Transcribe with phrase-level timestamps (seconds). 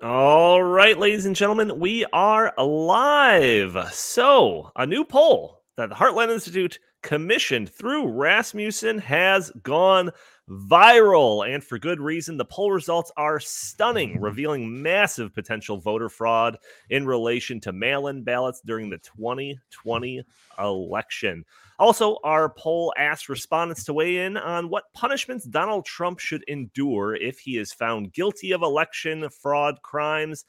[0.00, 3.76] All right, ladies and gentlemen, we are live.
[3.92, 10.12] So, a new poll that the Heartland Institute commissioned through Rasmussen has gone
[10.48, 12.36] viral, and for good reason.
[12.36, 16.58] The poll results are stunning, revealing massive potential voter fraud
[16.90, 20.22] in relation to mail in ballots during the 2020
[20.60, 21.44] election.
[21.78, 27.14] Also, our poll asked respondents to weigh in on what punishments Donald Trump should endure
[27.14, 30.44] if he is found guilty of election fraud crimes.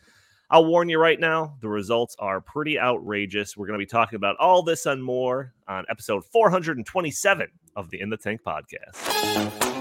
[0.49, 3.55] I'll warn you right now, the results are pretty outrageous.
[3.55, 8.01] We're going to be talking about all this and more on episode 427 of the
[8.01, 9.78] In the Tank podcast.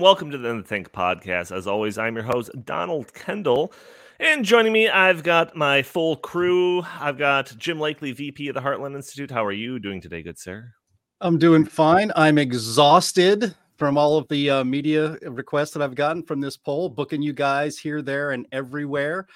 [0.00, 0.04] Boom.
[0.06, 1.54] Welcome to the Think podcast.
[1.54, 3.70] As always, I'm your host, Donald Kendal.
[4.18, 6.82] And joining me, I've got my full crew.
[6.98, 9.30] I've got Jim Lakely, VP of the Heartland Institute.
[9.30, 10.72] How are you doing today, good sir?
[11.20, 12.12] I'm doing fine.
[12.16, 16.88] I'm exhausted from all of the uh, media requests that I've gotten from this poll,
[16.88, 19.26] booking you guys here, there, and everywhere.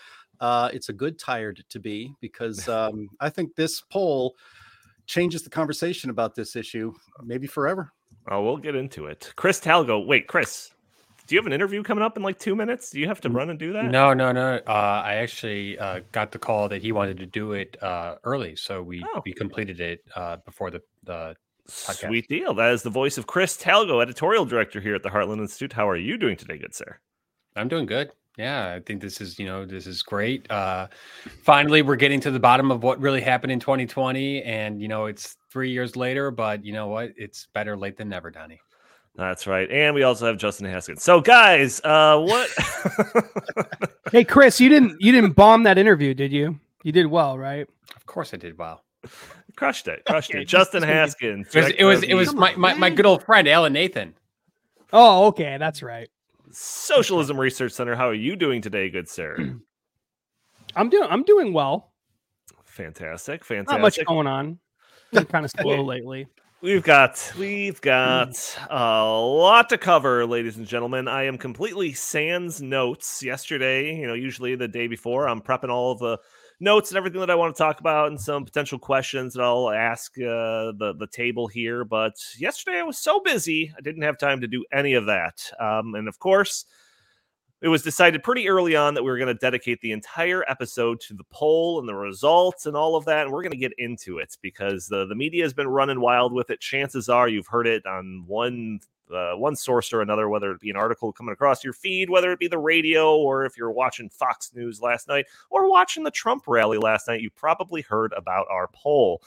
[0.40, 4.34] Uh, it's a good tired to be because um, I think this poll
[5.04, 7.92] changes the conversation about this issue, maybe forever.
[8.28, 9.32] Oh, we'll get into it.
[9.36, 10.06] Chris Talgo.
[10.06, 10.70] Wait, Chris,
[11.26, 12.90] do you have an interview coming up in like two minutes?
[12.90, 13.86] Do you have to run and do that?
[13.86, 14.60] No, no, no.
[14.66, 18.56] Uh, I actually uh, got the call that he wanted to do it uh, early,
[18.56, 19.22] so we oh.
[19.24, 21.34] we completed it uh, before the the
[21.68, 22.06] podcast.
[22.06, 22.54] sweet deal.
[22.54, 25.72] That is the voice of Chris Talgo, editorial director here at the Heartland Institute.
[25.72, 26.98] How are you doing today, good sir?
[27.56, 28.10] I'm doing good.
[28.36, 30.50] Yeah, I think this is you know this is great.
[30.50, 30.88] Uh,
[31.42, 35.06] finally, we're getting to the bottom of what really happened in 2020, and you know
[35.06, 37.10] it's three years later, but you know what?
[37.16, 38.60] It's better late than never, Donnie.
[39.16, 39.70] That's right.
[39.70, 41.04] And we also have Justin Haskins.
[41.04, 42.50] So guys, uh what
[44.10, 46.58] Hey Chris, you didn't you didn't bomb that interview, did you?
[46.82, 47.68] You did well, right?
[47.94, 48.82] Of course I did well.
[49.54, 50.02] Crushed it.
[50.06, 50.46] Crushed it.
[50.48, 51.54] Justin Haskins.
[51.54, 54.14] It was it was, it was my, my, my good old friend Alan Nathan.
[54.92, 56.08] Oh, okay, that's right.
[56.54, 57.96] Socialism Research Center.
[57.96, 59.36] How are you doing today, good sir?
[60.76, 61.92] I'm doing I'm doing well.
[62.64, 63.44] Fantastic.
[63.44, 63.70] Fantastic.
[63.70, 64.58] Not much going on
[65.14, 66.26] been kind of slow lately.
[66.60, 68.66] We've got we've got mm.
[68.70, 71.08] a lot to cover, ladies and gentlemen.
[71.08, 73.22] I am completely sans notes.
[73.22, 76.18] Yesterday, you know, usually the day before, I'm prepping all of the
[76.64, 79.70] notes and everything that I want to talk about, and some potential questions that I'll
[79.70, 81.84] ask uh, the the table here.
[81.84, 85.52] But yesterday, I was so busy, I didn't have time to do any of that.
[85.60, 86.64] Um, and of course,
[87.64, 91.00] it was decided pretty early on that we were going to dedicate the entire episode
[91.00, 93.22] to the poll and the results and all of that.
[93.22, 96.34] And we're going to get into it because the, the media has been running wild
[96.34, 96.60] with it.
[96.60, 98.80] Chances are you've heard it on one
[99.12, 102.32] uh, one source or another, whether it be an article coming across your feed, whether
[102.32, 106.10] it be the radio, or if you're watching Fox News last night or watching the
[106.10, 109.22] Trump rally last night, you probably heard about our poll.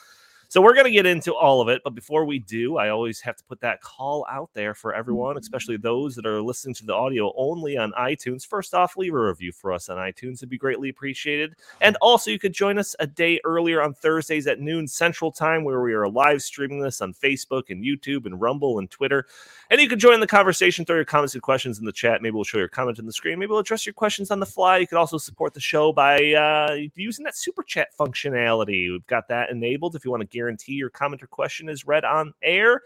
[0.50, 1.82] So we're going to get into all of it.
[1.84, 5.32] But before we do, I always have to put that call out there for everyone,
[5.32, 5.40] mm-hmm.
[5.40, 8.46] especially those that are listening to the audio only on iTunes.
[8.48, 10.36] First off, leave a review for us on iTunes.
[10.36, 11.56] It'd be greatly appreciated.
[11.82, 15.66] And also, you could join us a day earlier on Thursdays at noon Central Time,
[15.66, 19.26] where we are live streaming this on Facebook and YouTube and Rumble and Twitter.
[19.70, 22.22] And you can join the conversation, throw your comments and questions in the chat.
[22.22, 23.38] Maybe we'll show your comment on the screen.
[23.38, 24.78] Maybe we'll address your questions on the fly.
[24.78, 28.90] You could also support the show by uh, using that super chat functionality.
[28.92, 32.06] We've got that enabled if you want to guarantee your comment or question is read
[32.06, 32.82] on air.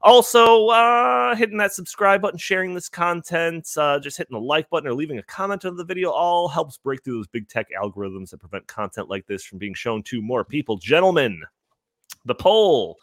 [0.00, 4.88] Also, uh, hitting that subscribe button, sharing this content, uh, just hitting the like button
[4.88, 8.30] or leaving a comment on the video all helps break through those big tech algorithms
[8.30, 10.76] that prevent content like this from being shown to more people.
[10.76, 11.42] Gentlemen,
[12.24, 12.96] the poll.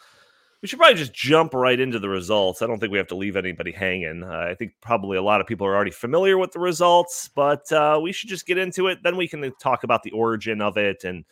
[0.62, 2.62] We should probably just jump right into the results.
[2.62, 4.24] I don't think we have to leave anybody hanging.
[4.24, 7.70] Uh, I think probably a lot of people are already familiar with the results, but
[7.74, 9.00] uh, we should just get into it.
[9.04, 11.26] Then we can talk about the origin of it and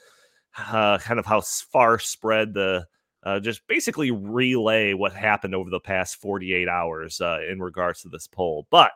[0.58, 2.86] uh, kind of how far spread the
[3.24, 8.10] uh, just basically relay what happened over the past 48 hours uh, in regards to
[8.10, 8.68] this poll.
[8.70, 8.92] But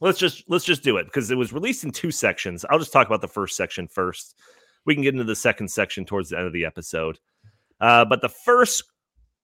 [0.00, 2.64] let's just let's just do it because it was released in two sections.
[2.70, 4.36] I'll just talk about the first section first.
[4.86, 7.18] We can get into the second section towards the end of the episode.
[7.80, 8.84] Uh, but the first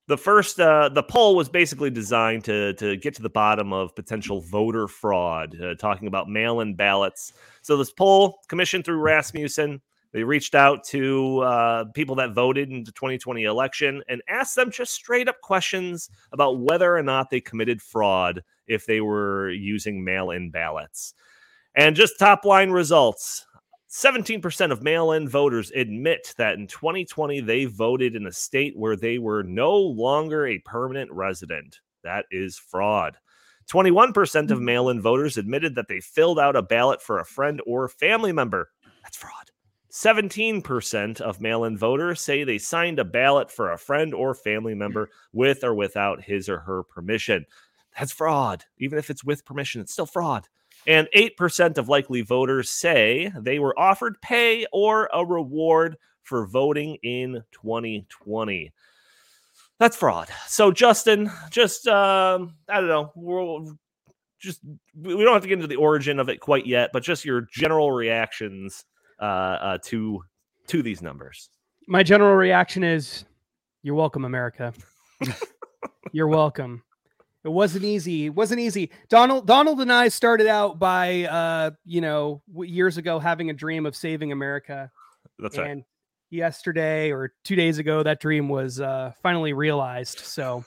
[0.06, 3.94] the first uh, the poll was basically designed to to get to the bottom of
[3.94, 7.32] potential voter fraud, uh, talking about mail-in ballots.
[7.62, 9.81] So this poll commissioned through Rasmussen
[10.12, 14.70] They reached out to uh, people that voted in the 2020 election and asked them
[14.70, 20.02] just straight up questions about whether or not they committed fraud if they were using
[20.02, 21.14] mail in ballots.
[21.76, 23.46] And just top line results
[23.90, 28.96] 17% of mail in voters admit that in 2020 they voted in a state where
[28.96, 31.80] they were no longer a permanent resident.
[32.04, 33.16] That is fraud.
[33.68, 37.60] 21% of mail in voters admitted that they filled out a ballot for a friend
[37.66, 38.70] or family member.
[39.02, 39.50] That's fraud.
[39.90, 44.75] 17% of mail in voters say they signed a ballot for a friend or family
[44.75, 47.44] member with or without his or her permission.
[47.98, 48.64] That's fraud.
[48.78, 50.48] Even if it's with permission, it's still fraud.
[50.87, 56.96] And 8% of likely voters say they were offered pay or a reward for voting
[57.02, 58.72] in 2020.
[59.78, 60.28] That's fraud.
[60.46, 63.12] So, Justin, just, um, I don't know.
[63.16, 63.78] We'll
[64.38, 64.60] just,
[64.94, 67.46] we don't have to get into the origin of it quite yet, but just your
[67.50, 68.84] general reactions
[69.20, 70.22] uh, uh, to
[70.69, 71.50] to these numbers.
[71.87, 73.25] My general reaction is,
[73.82, 74.72] "You're welcome, America.
[76.12, 76.82] You're welcome."
[77.43, 78.26] It wasn't easy.
[78.26, 78.90] It wasn't easy.
[79.08, 83.87] Donald Donald and I started out by uh, you know, years ago having a dream
[83.87, 84.90] of saving America.
[85.38, 85.70] That's right.
[85.70, 85.84] And
[86.28, 90.20] yesterday or 2 days ago that dream was uh finally realized.
[90.20, 90.64] So,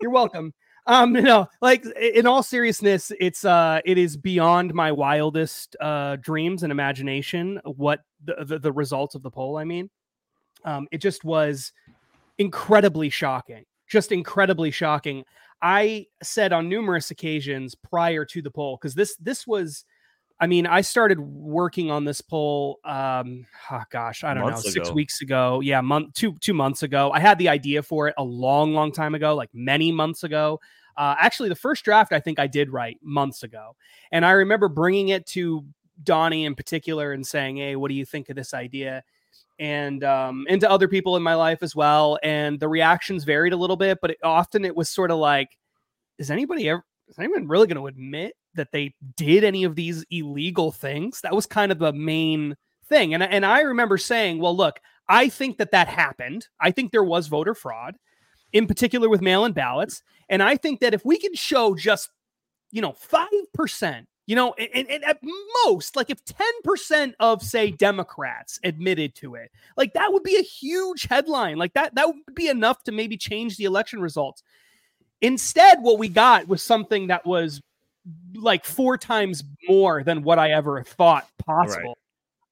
[0.00, 0.52] you're welcome.
[0.86, 6.62] Um no, like in all seriousness, it's uh it is beyond my wildest uh dreams
[6.62, 9.90] and imagination what the the, the results of the poll, I mean.
[10.64, 11.72] Um it just was
[12.38, 13.64] incredibly shocking.
[13.88, 15.24] Just incredibly shocking.
[15.62, 19.84] I said on numerous occasions prior to the poll because this this was
[20.42, 24.70] I mean, I started working on this poll um oh gosh, I don't Months know,
[24.70, 24.94] 6 ago.
[24.94, 25.60] weeks ago.
[25.60, 27.10] Yeah, month 2 2 months ago.
[27.12, 30.60] I had the idea for it a long long time ago, like many months ago.
[30.96, 33.76] Uh actually the first draft I think I did write months ago.
[34.12, 35.64] And I remember bringing it to
[36.02, 39.04] Donnie in particular and saying, "Hey, what do you think of this idea?"
[39.58, 42.18] and um, and to other people in my life as well.
[42.22, 45.58] And the reactions varied a little bit, but it, often it was sort of like,
[46.18, 50.04] is anybody ever is anyone really going to admit that they did any of these
[50.10, 51.20] illegal things?
[51.22, 52.56] That was kind of the main
[52.88, 53.14] thing.
[53.14, 56.46] And and I remember saying, well, look, I think that that happened.
[56.60, 57.96] I think there was voter fraud,
[58.52, 62.10] in particular with mail-in ballots, and I think that if we can show just
[62.70, 65.18] you know five percent you know, and, and- and at
[65.66, 70.42] most, like if 10% of, say, Democrats admitted to it, like that would be a
[70.42, 71.58] huge headline.
[71.58, 74.44] Like that, that would be enough to maybe change the election results.
[75.22, 77.60] Instead, what we got was something that was
[78.34, 81.98] like four times more than what I ever thought possible.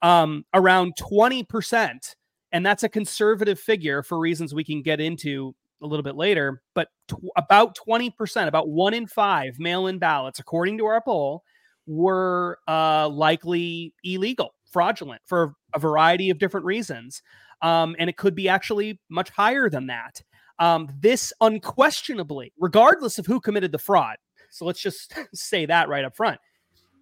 [0.03, 2.15] Um, around 20%.
[2.53, 6.63] And that's a conservative figure for reasons we can get into a little bit later.
[6.75, 6.89] But
[7.37, 11.43] about 20%, about one in five mail in ballots, according to our poll,
[11.87, 17.23] were uh, likely illegal, fraudulent for a variety of different reasons.
[17.63, 20.23] Um, and it could be actually much higher than that.
[20.59, 24.17] Um, this unquestionably, regardless of who committed the fraud,
[24.51, 26.41] so let's just say that right up front.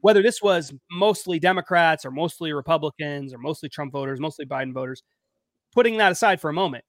[0.02, 5.02] Whether this was mostly Democrats or mostly Republicans or mostly Trump voters, mostly Biden voters,
[5.74, 6.84] putting that aside for a moment,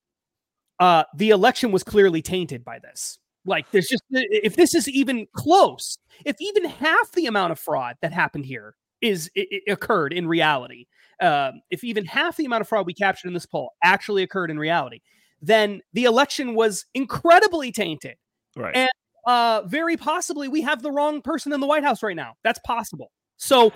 [0.79, 3.17] uh, the election was clearly tainted by this.
[3.45, 7.95] Like, there's just if this is even close, if even half the amount of fraud
[8.01, 10.85] that happened here is it, it occurred in reality,
[11.21, 14.51] um, if even half the amount of fraud we captured in this poll actually occurred
[14.51, 14.99] in reality,
[15.41, 18.15] then the election was incredibly tainted.
[18.55, 18.75] Right.
[18.75, 18.89] And
[19.25, 22.33] uh, very possibly we have the wrong person in the White House right now.
[22.43, 23.11] That's possible.
[23.37, 23.73] So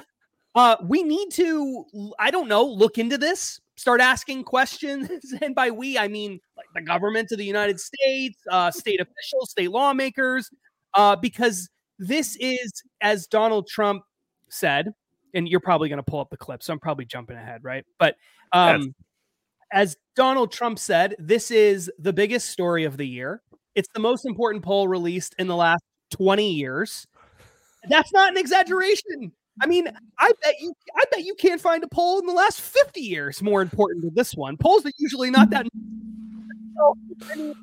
[0.55, 1.85] uh, we need to,
[2.19, 5.09] I don't know, look into this, start asking questions.
[5.41, 9.51] And by we, I mean like the government of the United States, uh, state officials,
[9.51, 10.49] state lawmakers,
[10.93, 11.69] uh, because
[11.99, 12.71] this is,
[13.01, 14.03] as Donald Trump
[14.49, 14.93] said,
[15.33, 17.85] and you're probably going to pull up the clip, so I'm probably jumping ahead, right?
[17.99, 18.15] But
[18.51, 18.89] um, Yes.
[19.71, 23.41] As Donald Trump said, this is the biggest story of the year.
[23.75, 27.07] It's the most important poll released in the last 20 years.
[27.89, 29.31] That's not an exaggeration.
[29.61, 29.87] I mean,
[30.19, 33.41] I bet you I bet you can't find a poll in the last 50 years
[33.41, 34.57] more important than this one.
[34.57, 35.65] Polls are usually not that
[36.77, 36.97] So,
[37.31, 37.53] I mean,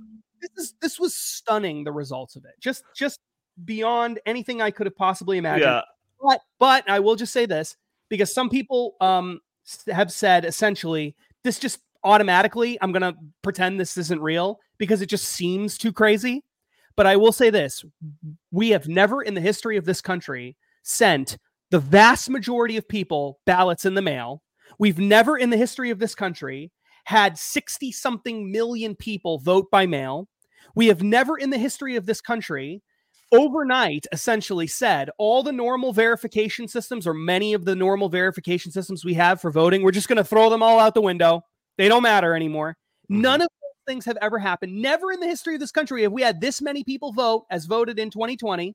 [0.40, 2.52] this is this was stunning the results of it.
[2.60, 3.20] Just just
[3.64, 5.62] beyond anything I could have possibly imagined.
[5.62, 5.82] Yeah.
[6.22, 7.76] But but I will just say this
[8.08, 9.40] because some people um
[9.88, 15.08] have said essentially this just automatically I'm going to pretend this isn't real because it
[15.08, 16.44] just seems too crazy.
[16.96, 17.84] But I will say this,
[18.50, 21.38] we have never in the history of this country sent
[21.70, 24.42] the vast majority of people ballots in the mail.
[24.78, 26.72] We've never in the history of this country
[27.04, 30.28] had 60 something million people vote by mail.
[30.74, 32.82] We have never in the history of this country
[33.32, 39.04] overnight essentially said all the normal verification systems or many of the normal verification systems
[39.04, 41.42] we have for voting, we're just going to throw them all out the window.
[41.78, 42.76] They don't matter anymore.
[43.10, 43.22] Mm-hmm.
[43.22, 44.82] None of those things have ever happened.
[44.82, 47.64] Never in the history of this country have we had this many people vote as
[47.64, 48.74] voted in 2020.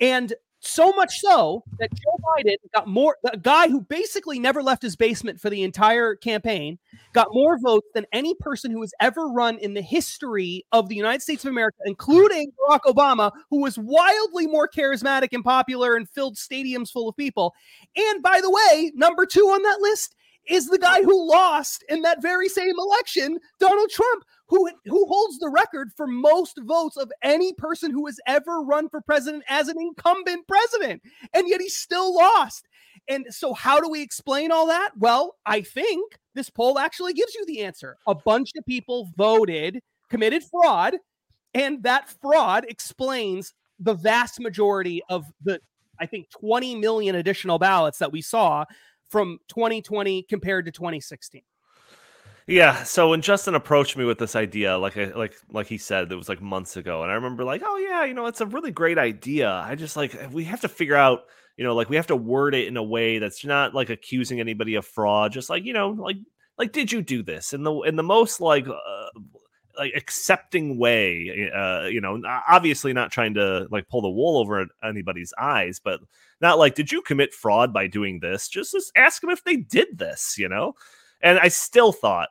[0.00, 4.82] And so much so that Joe Biden got more, a guy who basically never left
[4.82, 6.78] his basement for the entire campaign,
[7.14, 10.94] got more votes than any person who has ever run in the history of the
[10.94, 16.08] United States of America, including Barack Obama, who was wildly more charismatic and popular and
[16.08, 17.54] filled stadiums full of people.
[17.96, 20.14] And by the way, number two on that list
[20.50, 25.38] is the guy who lost in that very same election, Donald Trump, who who holds
[25.38, 29.68] the record for most votes of any person who has ever run for president as
[29.68, 31.02] an incumbent president,
[31.32, 32.66] and yet he still lost.
[33.08, 34.90] And so, how do we explain all that?
[34.98, 37.96] Well, I think this poll actually gives you the answer.
[38.06, 40.96] A bunch of people voted, committed fraud,
[41.54, 45.60] and that fraud explains the vast majority of the,
[45.98, 48.64] I think, 20 million additional ballots that we saw
[49.10, 51.42] from 2020 compared to 2016.
[52.46, 52.82] Yeah.
[52.82, 56.16] So when Justin approached me with this idea, like I, like like he said, it
[56.16, 58.72] was like months ago, and I remember like, oh yeah, you know, it's a really
[58.72, 59.50] great idea.
[59.50, 61.24] I just like we have to figure out,
[61.56, 64.40] you know, like we have to word it in a way that's not like accusing
[64.40, 65.32] anybody of fraud.
[65.32, 66.16] Just like you know, like
[66.58, 69.20] like did you do this in the in the most like uh,
[69.80, 74.66] like accepting way uh you know obviously not trying to like pull the wool over
[74.84, 76.00] anybody's eyes but
[76.42, 78.48] not like did you commit fraud by doing this?
[78.48, 80.74] Just, just ask them if they did this you know?
[81.22, 82.28] And i still thought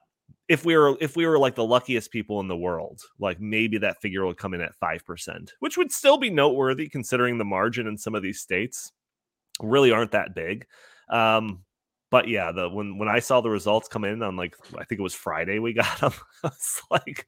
[0.48, 3.80] if we were if we were like the luckiest people in the world like maybe
[3.80, 7.88] that figure would come in at 5% which would still be noteworthy considering the margin
[7.88, 8.92] in some of these states
[9.62, 10.66] really aren't that big.
[11.10, 11.64] Um
[12.10, 15.00] but yeah, the when when I saw the results come in on like I think
[15.00, 16.14] it was Friday we got them.
[16.44, 16.52] I
[16.92, 17.28] like,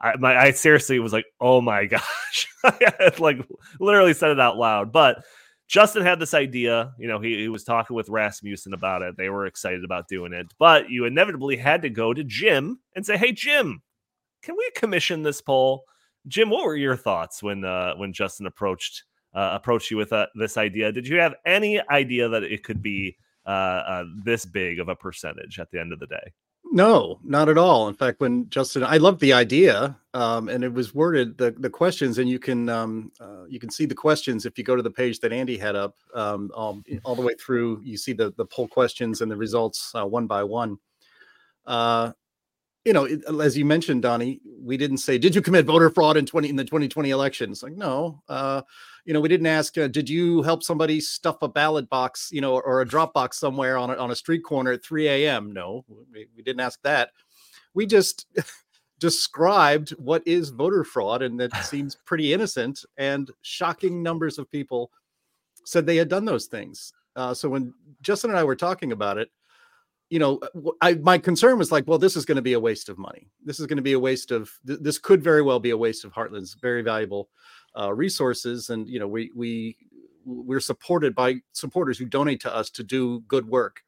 [0.00, 2.48] I my I seriously was like, oh my gosh,
[3.18, 3.44] like
[3.80, 4.92] literally said it out loud.
[4.92, 5.24] But
[5.66, 9.16] Justin had this idea, you know, he, he was talking with Rasmussen about it.
[9.16, 13.06] They were excited about doing it, but you inevitably had to go to Jim and
[13.06, 13.82] say, hey Jim,
[14.42, 15.84] can we commission this poll?
[16.26, 20.26] Jim, what were your thoughts when uh, when Justin approached uh, approached you with uh,
[20.34, 20.92] this idea?
[20.92, 23.16] Did you have any idea that it could be
[23.50, 26.32] uh, uh, this big of a percentage at the end of the day.
[26.72, 27.88] No, not at all.
[27.88, 31.70] In fact, when Justin, I love the idea, um, and it was worded the the
[31.70, 34.82] questions, and you can um, uh, you can see the questions if you go to
[34.82, 37.80] the page that Andy had up um, all, all, the way through.
[37.82, 40.78] You see the the poll questions and the results uh, one by one.
[41.66, 42.12] Uh,
[42.84, 46.16] you know, it, as you mentioned, Donnie, we didn't say, "Did you commit voter fraud
[46.16, 48.22] in twenty in the twenty twenty elections?" Like, no.
[48.28, 48.62] Uh,
[49.04, 52.40] you know, we didn't ask, uh, "Did you help somebody stuff a ballot box, you
[52.40, 55.08] know, or, or a drop box somewhere on a, on a street corner at three
[55.08, 57.10] a.m.?" No, we, we didn't ask that.
[57.74, 58.26] We just
[58.98, 62.84] described what is voter fraud, and that seems pretty innocent.
[62.96, 64.90] And shocking numbers of people
[65.66, 66.94] said they had done those things.
[67.14, 69.30] Uh, so when Justin and I were talking about it,
[70.10, 72.60] you know, uh, I, my concern was like, well, this is going to be a
[72.60, 73.28] waste of money.
[73.44, 74.50] This is going to be a waste of.
[74.66, 77.30] Th- this could very well be a waste of Heartland's very valuable
[77.78, 79.76] uh, resources, and you know, we we
[80.26, 83.82] we're supported by supporters who donate to us to do good work.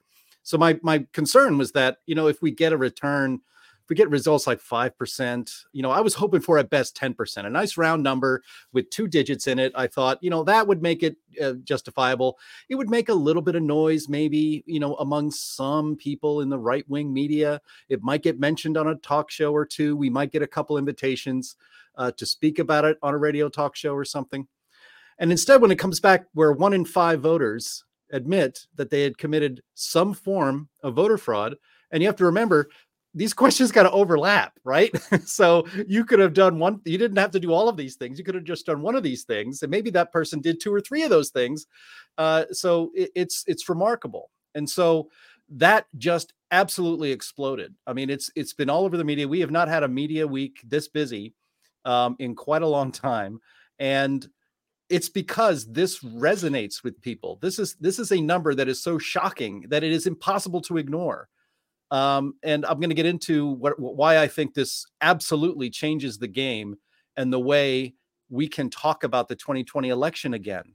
[0.44, 3.40] So my my concern was that you know, if we get a return
[3.88, 7.50] we get results like 5%, you know, I was hoping for at best 10%, a
[7.50, 9.72] nice round number with two digits in it.
[9.74, 12.38] I thought, you know, that would make it uh, justifiable.
[12.68, 16.48] It would make a little bit of noise, maybe, you know, among some people in
[16.48, 17.60] the right wing media.
[17.88, 19.96] It might get mentioned on a talk show or two.
[19.96, 21.56] We might get a couple invitations
[21.96, 24.46] uh, to speak about it on a radio talk show or something.
[25.18, 29.18] And instead, when it comes back where one in five voters admit that they had
[29.18, 31.56] committed some form of voter fraud,
[31.90, 32.68] and you have to remember
[33.14, 34.90] these questions got to overlap, right?
[35.24, 38.18] so you could have done one, you didn't have to do all of these things.
[38.18, 40.72] You could have just done one of these things, and maybe that person did two
[40.72, 41.66] or three of those things.
[42.18, 45.10] Uh, so it, it's it's remarkable, and so
[45.48, 47.74] that just absolutely exploded.
[47.86, 49.28] I mean, it's it's been all over the media.
[49.28, 51.34] We have not had a media week this busy
[51.84, 53.40] um, in quite a long time,
[53.78, 54.26] and
[54.88, 57.38] it's because this resonates with people.
[57.40, 60.78] This is this is a number that is so shocking that it is impossible to
[60.78, 61.28] ignore.
[61.92, 66.26] Um, and I'm going to get into what, why I think this absolutely changes the
[66.26, 66.76] game
[67.18, 67.92] and the way
[68.30, 70.72] we can talk about the 2020 election again.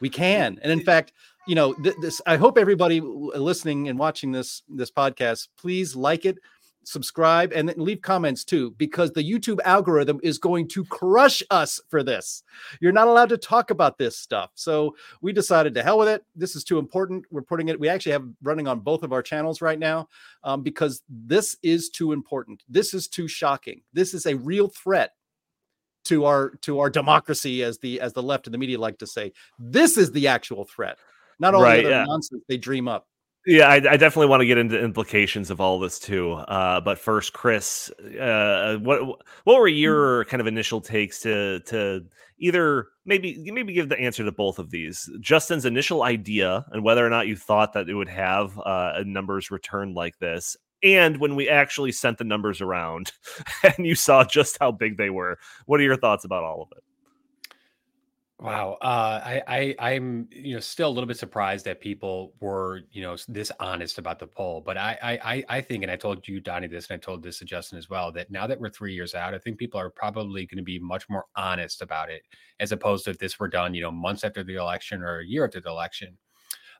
[0.00, 1.14] We can, and in fact,
[1.46, 2.20] you know, th- this.
[2.26, 6.36] I hope everybody listening and watching this this podcast, please like it,
[6.84, 12.02] subscribe, and leave comments too, because the YouTube algorithm is going to crush us for
[12.02, 12.42] this.
[12.80, 14.50] You're not allowed to talk about this stuff.
[14.54, 16.24] So we decided to hell with it.
[16.34, 17.24] This is too important.
[17.30, 20.08] We're putting it, we actually have running on both of our channels right now
[20.42, 22.62] um, because this is too important.
[22.68, 23.82] This is too shocking.
[23.92, 25.12] This is a real threat
[26.04, 29.06] to our to our democracy, as the as the left and the media like to
[29.06, 29.32] say.
[29.58, 30.98] This is the actual threat,
[31.38, 32.04] not all Right, the other yeah.
[32.04, 33.06] nonsense they dream up.
[33.46, 36.32] Yeah, I, I definitely want to get into implications of all this too.
[36.32, 39.00] Uh, but first, Chris, uh, what
[39.44, 42.06] what were your kind of initial takes to to
[42.38, 45.10] either maybe maybe give the answer to both of these?
[45.20, 49.04] Justin's initial idea and whether or not you thought that it would have uh, a
[49.04, 53.12] numbers return like this, and when we actually sent the numbers around
[53.76, 55.38] and you saw just how big they were.
[55.66, 56.82] What are your thoughts about all of it?
[58.44, 59.42] Wow, uh, I,
[59.80, 63.50] I I'm you know still a little bit surprised that people were you know this
[63.58, 66.90] honest about the poll, but I I I- think, and I told you Donnie this,
[66.90, 69.32] and I told this to Justin as well, that now that we're three years out,
[69.34, 72.22] I think people are probably going to be much more honest about it,
[72.60, 75.26] as opposed to if this were done you know months after the election or a
[75.26, 76.18] year after the election.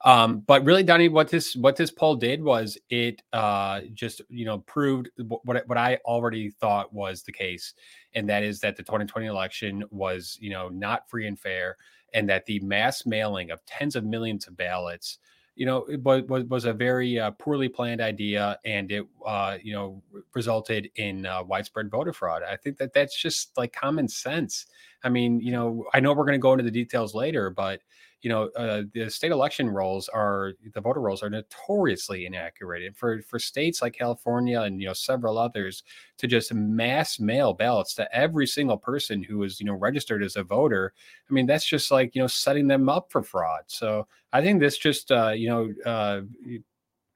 [0.05, 4.45] Um, but really, Donnie, what this what this poll did was it uh, just you
[4.45, 5.09] know proved
[5.45, 7.73] what what I already thought was the case,
[8.15, 11.77] and that is that the 2020 election was you know not free and fair,
[12.13, 15.19] and that the mass mailing of tens of millions of ballots,
[15.57, 19.73] you know, was was, was a very uh, poorly planned idea, and it uh, you
[19.73, 20.03] know
[20.35, 22.43] resulted in uh, widespread voter fraud.
[22.43, 24.67] I think that that's just like common sense.
[25.03, 27.81] I mean, you know, I know we're going to go into the details later, but
[28.25, 32.83] you know, uh, the state election rolls are the voter rolls are notoriously inaccurate.
[32.83, 35.83] And for for states like California and you know several others
[36.17, 40.37] to just mass mail ballots to every single person who is you know registered as
[40.37, 40.95] a voter,
[41.29, 43.65] I mean that's just like you know setting them up for fraud.
[43.67, 46.23] So I think this just uh, you know uh,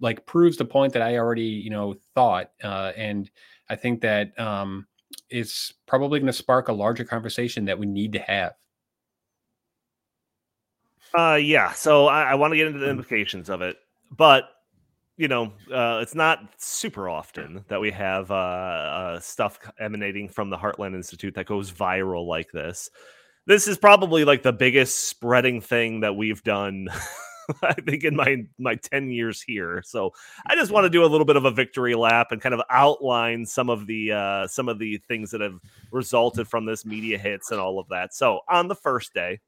[0.00, 3.30] like proves the point that I already you know thought, uh, and
[3.70, 4.86] I think that um,
[5.30, 8.52] it's probably going to spark a larger conversation that we need to have.
[11.16, 11.72] Uh, yeah.
[11.72, 13.76] So I, I want to get into the implications of it,
[14.10, 14.50] but
[15.18, 20.48] you know, uh, it's not super often that we have uh, uh, stuff emanating from
[20.48, 22.88] the Heartland Institute that goes viral like this.
[23.44, 26.88] This is probably like the biggest spreading thing that we've done.
[27.62, 29.82] I think in my my 10 years here.
[29.84, 30.12] So
[30.46, 32.60] I just want to do a little bit of a victory lap and kind of
[32.70, 35.58] outline some of the uh some of the things that have
[35.90, 38.14] resulted from this media hits and all of that.
[38.14, 39.40] So on the first day,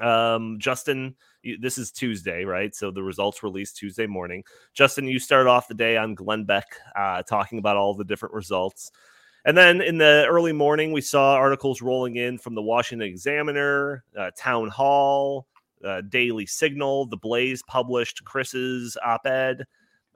[0.00, 1.14] um, Justin,
[1.60, 2.74] this is Tuesday, right?
[2.74, 4.44] So the results released Tuesday morning.
[4.74, 8.34] Justin, you started off the day on Glenn Beck, uh, talking about all the different
[8.34, 8.90] results.
[9.44, 14.04] And then in the early morning, we saw articles rolling in from the Washington Examiner,
[14.16, 15.46] uh, Town Hall,
[15.84, 19.64] uh, Daily Signal, The Blaze published Chris's op ed.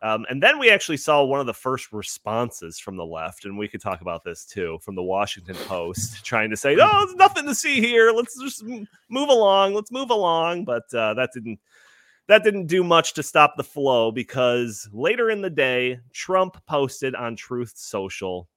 [0.03, 3.57] Um, and then we actually saw one of the first responses from the left, and
[3.57, 7.15] we could talk about this too, from the Washington Post, trying to say, "Oh, there's
[7.15, 8.11] nothing to see here.
[8.11, 9.75] Let's just move along.
[9.75, 11.61] Let's move along." But uh, that didn't
[12.27, 17.15] that didn't do much to stop the flow because later in the day, Trump posted
[17.15, 18.49] on Truth Social,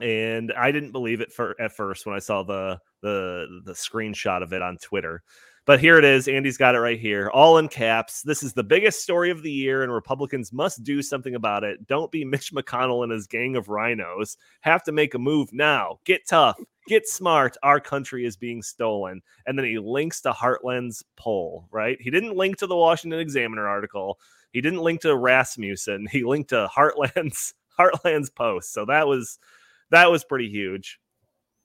[0.00, 4.44] and I didn't believe it for at first when I saw the the the screenshot
[4.44, 5.24] of it on Twitter.
[5.68, 6.28] But here it is.
[6.28, 8.22] Andy's got it right here, all in caps.
[8.22, 11.86] This is the biggest story of the year, and Republicans must do something about it.
[11.86, 14.38] Don't be Mitch McConnell and his gang of RINOs.
[14.62, 15.98] Have to make a move now.
[16.06, 16.58] Get tough.
[16.86, 17.58] Get smart.
[17.62, 19.20] Our country is being stolen.
[19.44, 22.00] And then he links to Heartland's poll, right?
[22.00, 24.18] He didn't link to the Washington Examiner article.
[24.54, 26.06] He didn't link to Rasmussen.
[26.10, 28.72] He linked to Heartland's Heartland's post.
[28.72, 29.38] So that was
[29.90, 30.98] that was pretty huge.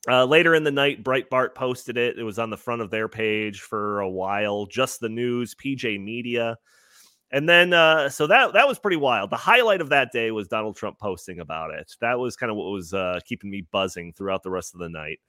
[0.08, 2.20] Uh, later in the night, Breitbart posted it.
[2.20, 4.66] It was on the front of their page for a while.
[4.66, 6.58] Just the news, PJ Media,
[7.32, 9.30] and then uh, so that that was pretty wild.
[9.30, 11.96] The highlight of that day was Donald Trump posting about it.
[12.02, 14.90] That was kind of what was uh, keeping me buzzing throughout the rest of the
[14.90, 15.20] night.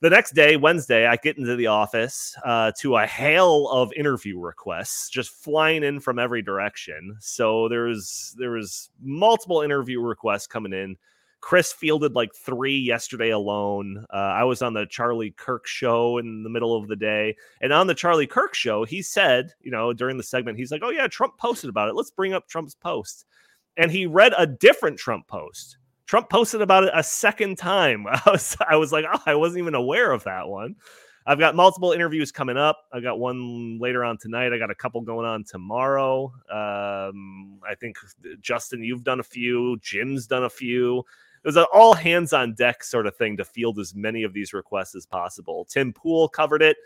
[0.00, 4.38] The next day, Wednesday, I get into the office uh, to a hail of interview
[4.38, 7.16] requests just flying in from every direction.
[7.20, 10.96] So there was there was multiple interview requests coming in.
[11.44, 14.06] Chris fielded like three yesterday alone.
[14.10, 17.36] Uh, I was on the Charlie Kirk show in the middle of the day.
[17.60, 20.80] And on the Charlie Kirk show, he said, you know, during the segment, he's like,
[20.82, 21.96] oh, yeah, Trump posted about it.
[21.96, 23.26] Let's bring up Trump's post.
[23.76, 25.76] And he read a different Trump post.
[26.06, 28.06] Trump posted about it a second time.
[28.10, 30.76] I was, I was like, oh, I wasn't even aware of that one.
[31.26, 32.78] I've got multiple interviews coming up.
[32.90, 34.54] I got one later on tonight.
[34.54, 36.32] I got a couple going on tomorrow.
[36.50, 37.98] Um, I think
[38.40, 39.76] Justin, you've done a few.
[39.82, 41.04] Jim's done a few
[41.44, 44.32] it was an all hands on deck sort of thing to field as many of
[44.32, 45.66] these requests as possible.
[45.68, 46.78] Tim Pool covered it.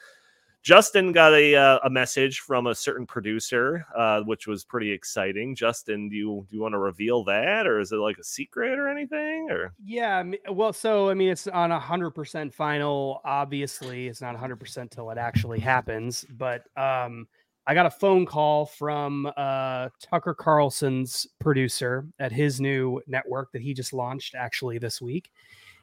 [0.63, 5.55] Justin got a uh, a message from a certain producer, uh, which was pretty exciting.
[5.55, 8.77] Justin, do you do you want to reveal that, or is it like a secret
[8.79, 9.47] or anything?
[9.51, 13.21] Or Yeah, well, so I mean, it's on a hundred percent final.
[13.25, 16.27] Obviously, it's not hundred percent till it actually happens.
[16.29, 17.29] But um,
[17.69, 23.61] I got a phone call from uh, Tucker Carlson's producer at his new network that
[23.61, 25.31] he just launched actually this week,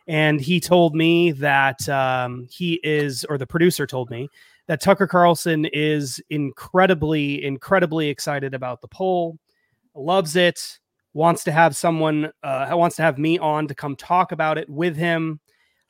[0.07, 4.27] and he told me that um, he is, or the producer told me
[4.65, 9.37] that Tucker Carlson is incredibly, incredibly excited about the poll,
[9.93, 10.79] loves it,
[11.13, 14.67] wants to have someone, uh, wants to have me on to come talk about it
[14.67, 15.39] with him.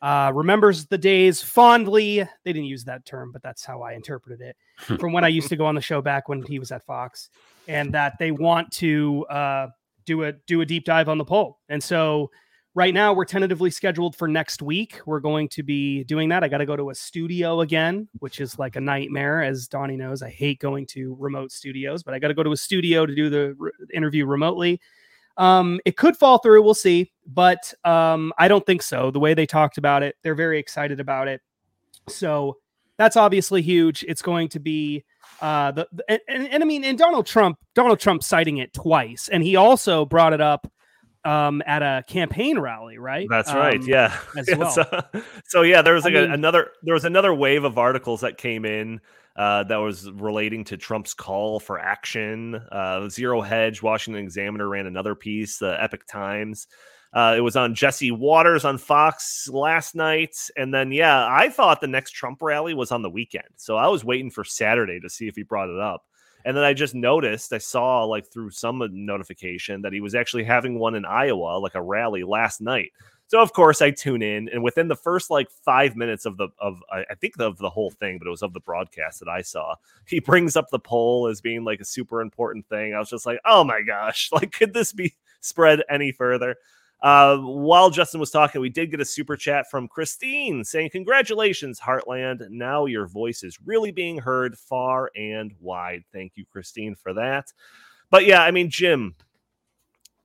[0.01, 2.17] Uh, remembers the days fondly.
[2.43, 4.55] They didn't use that term, but that's how I interpreted it
[4.99, 7.29] from when I used to go on the show back when he was at Fox,
[7.67, 9.67] and that they want to uh,
[10.05, 11.59] do a do a deep dive on the poll.
[11.69, 12.29] And so
[12.75, 14.99] right now we're tentatively scheduled for next week.
[15.05, 16.43] We're going to be doing that.
[16.43, 19.41] I got to go to a studio again, which is like a nightmare.
[19.41, 22.51] As Donnie knows, I hate going to remote studios, but I got to go to
[22.51, 24.79] a studio to do the re- interview remotely.
[25.37, 26.61] Um, it could fall through.
[26.63, 29.11] We'll see, but um, I don't think so.
[29.11, 31.41] The way they talked about it, they're very excited about it.
[32.07, 32.57] So
[32.97, 34.05] that's obviously huge.
[34.07, 35.03] It's going to be
[35.41, 38.73] uh, the, the and, and, and I mean, and Donald Trump, Donald Trump citing it
[38.73, 40.71] twice, and he also brought it up
[41.25, 43.27] um, at a campaign rally, right?
[43.29, 43.79] That's right.
[43.79, 44.17] Um, Yeah.
[44.37, 44.69] as well.
[44.71, 45.03] So,
[45.45, 48.37] so yeah, there was like a, mean- another there was another wave of articles that
[48.37, 49.01] came in
[49.35, 52.55] uh, that was relating to Trump's call for action.
[52.71, 55.57] Uh, Zero Hedge, Washington Examiner ran another piece.
[55.57, 56.67] The Epoch Times.
[57.13, 61.79] Uh, it was on Jesse Watters on Fox last night, and then yeah, I thought
[61.79, 65.09] the next Trump rally was on the weekend, so I was waiting for Saturday to
[65.09, 66.03] see if he brought it up.
[66.43, 70.43] And then I just noticed, I saw like through some notification that he was actually
[70.43, 72.91] having one in Iowa, like a rally last night.
[73.27, 76.49] So of course I tune in, and within the first like five minutes of the
[76.59, 79.41] of I think of the whole thing, but it was of the broadcast that I
[79.41, 79.75] saw.
[80.07, 82.93] He brings up the poll as being like a super important thing.
[82.93, 86.55] I was just like, oh my gosh, like could this be spread any further?
[87.01, 91.79] Uh, while Justin was talking, we did get a super chat from Christine saying, Congratulations,
[91.79, 92.49] Heartland.
[92.49, 96.03] Now your voice is really being heard far and wide.
[96.13, 97.51] Thank you, Christine, for that.
[98.09, 99.15] But yeah, I mean, Jim,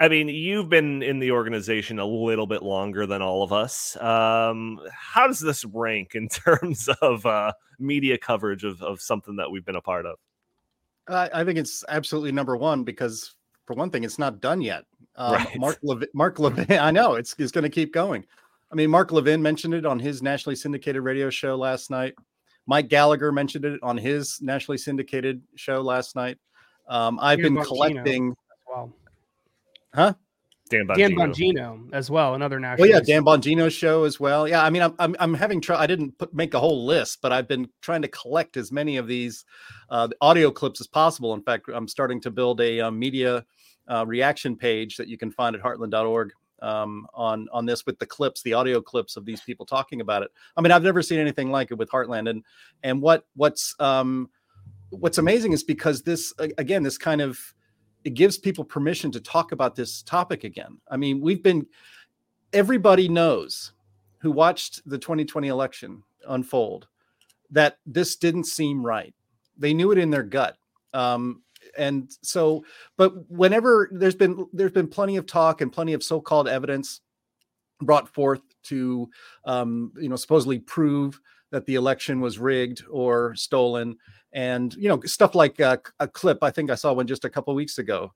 [0.00, 3.96] I mean, you've been in the organization a little bit longer than all of us.
[4.00, 9.50] Um, how does this rank in terms of uh, media coverage of, of something that
[9.50, 10.18] we've been a part of?
[11.06, 13.34] I, I think it's absolutely number one because,
[13.66, 14.84] for one thing, it's not done yet.
[15.16, 15.58] Um, Right.
[15.58, 18.24] Mark Levin, Mark Levin, I know it's it's going to keep going.
[18.72, 22.14] I mean, Mark Levin mentioned it on his nationally syndicated radio show last night.
[22.66, 26.38] Mike Gallagher mentioned it on his nationally syndicated show last night.
[26.88, 27.66] Um, I've Dan been Bongino.
[27.66, 28.36] collecting.
[28.66, 28.94] Well,
[29.94, 31.16] Dan Dan Bongino.
[31.16, 32.88] Bongino as well, another national.
[32.88, 34.46] Well, yeah, Dan Bongino's show as well.
[34.46, 35.76] Yeah, I mean, I'm I'm, I'm having try.
[35.76, 38.96] I didn't put, make a whole list, but I've been trying to collect as many
[38.96, 39.44] of these
[39.90, 41.34] uh, audio clips as possible.
[41.34, 43.44] In fact, I'm starting to build a uh, media
[43.88, 46.30] uh, reaction page that you can find at heartland.org
[46.62, 50.22] um, on on this with the clips, the audio clips of these people talking about
[50.22, 50.30] it.
[50.56, 52.44] I mean, I've never seen anything like it with Heartland, and
[52.84, 54.30] and what what's um,
[54.90, 57.40] what's amazing is because this again, this kind of
[58.04, 60.78] it gives people permission to talk about this topic again.
[60.88, 61.66] I mean, we've been
[62.52, 63.72] everybody knows
[64.18, 66.88] who watched the 2020 election unfold
[67.50, 69.14] that this didn't seem right.
[69.58, 70.56] They knew it in their gut.
[70.92, 71.42] Um,
[71.76, 72.64] and so,
[72.96, 77.00] but whenever there's been there's been plenty of talk and plenty of so-called evidence
[77.80, 79.08] brought forth to
[79.44, 83.96] um, you know supposedly prove that the election was rigged or stolen.
[84.32, 87.28] And you know stuff like uh, a clip i think i saw one just a
[87.28, 88.12] couple weeks ago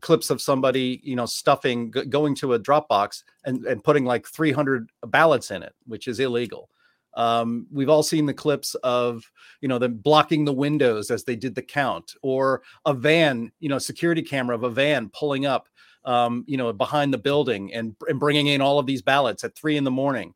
[0.00, 4.26] clips of somebody you know stuffing g- going to a dropbox and, and putting like
[4.26, 6.68] 300 ballots in it which is illegal.
[7.16, 9.22] Um, we've all seen the clips of
[9.60, 13.68] you know them blocking the windows as they did the count or a van you
[13.68, 15.68] know security camera of a van pulling up
[16.04, 19.54] um, you know behind the building and, and bringing in all of these ballots at
[19.54, 20.34] three in the morning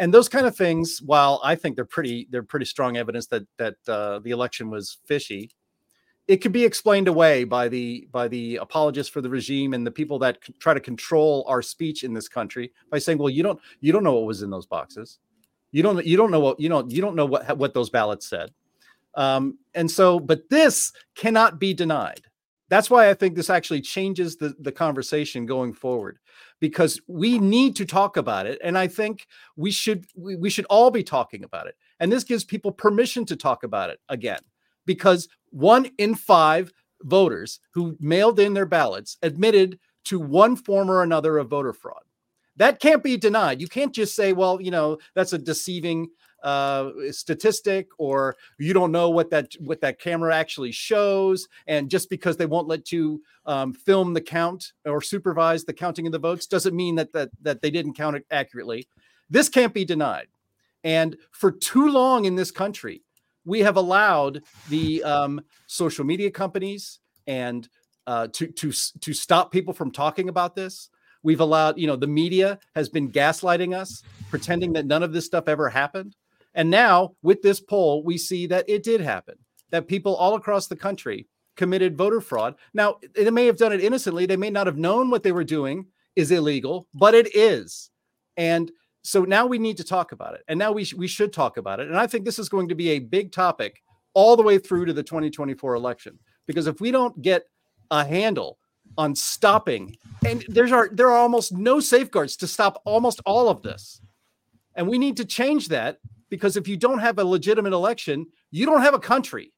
[0.00, 3.46] and those kind of things while i think they're pretty they're pretty strong evidence that
[3.58, 5.50] that uh, the election was fishy
[6.30, 9.90] it could be explained away by the by the apologists for the regime and the
[9.90, 13.42] people that c- try to control our speech in this country by saying well you
[13.42, 15.18] don't you don't know what was in those boxes.
[15.72, 18.28] You don't you don't know what you know you don't know what what those ballots
[18.28, 18.52] said.
[19.16, 22.22] Um, and so but this cannot be denied
[22.70, 26.18] that's why i think this actually changes the the conversation going forward
[26.58, 30.66] because we need to talk about it and i think we should we, we should
[30.66, 34.40] all be talking about it and this gives people permission to talk about it again
[34.86, 41.02] because one in five voters who mailed in their ballots admitted to one form or
[41.02, 42.02] another of voter fraud.
[42.56, 43.60] That can't be denied.
[43.60, 46.08] You can't just say well you know that's a deceiving
[46.42, 52.10] uh, statistic or you don't know what that what that camera actually shows and just
[52.10, 56.18] because they won't let you um, film the count or supervise the counting of the
[56.18, 58.88] votes doesn't mean that that that they didn't count it accurately.
[59.28, 60.28] This can't be denied.
[60.82, 63.02] And for too long in this country
[63.44, 67.68] we have allowed the um, social media companies and
[68.06, 70.90] uh, to to to stop people from talking about this.
[71.22, 75.26] We've allowed, you know, the media has been gaslighting us, pretending that none of this
[75.26, 76.16] stuff ever happened.
[76.54, 79.36] And now with this poll, we see that it did happen,
[79.70, 82.54] that people all across the country committed voter fraud.
[82.74, 84.26] Now, they may have done it innocently.
[84.26, 85.86] They may not have known what they were doing
[86.16, 87.90] is illegal, but it is.
[88.36, 88.70] And
[89.02, 90.42] so now we need to talk about it.
[90.48, 91.88] And now we, sh- we should talk about it.
[91.88, 93.82] And I think this is going to be a big topic
[94.14, 96.18] all the way through to the 2024 election.
[96.46, 97.44] Because if we don't get
[97.90, 98.58] a handle
[98.98, 103.62] on stopping, and there's are there are almost no safeguards to stop almost all of
[103.62, 104.00] this.
[104.74, 105.98] And we need to change that
[106.30, 109.52] because if you don't have a legitimate election, you don't have a country.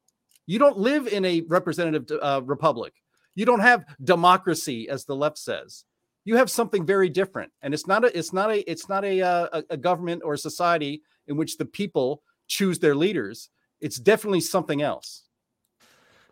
[0.46, 2.94] You don't live in a representative uh, republic.
[3.34, 5.84] You don't have democracy, as the left says.
[6.24, 9.22] You have something very different, and it's not a it's not a it's not a
[9.22, 13.48] uh, a government or a society in which the people choose their leaders.
[13.80, 15.24] It's definitely something else.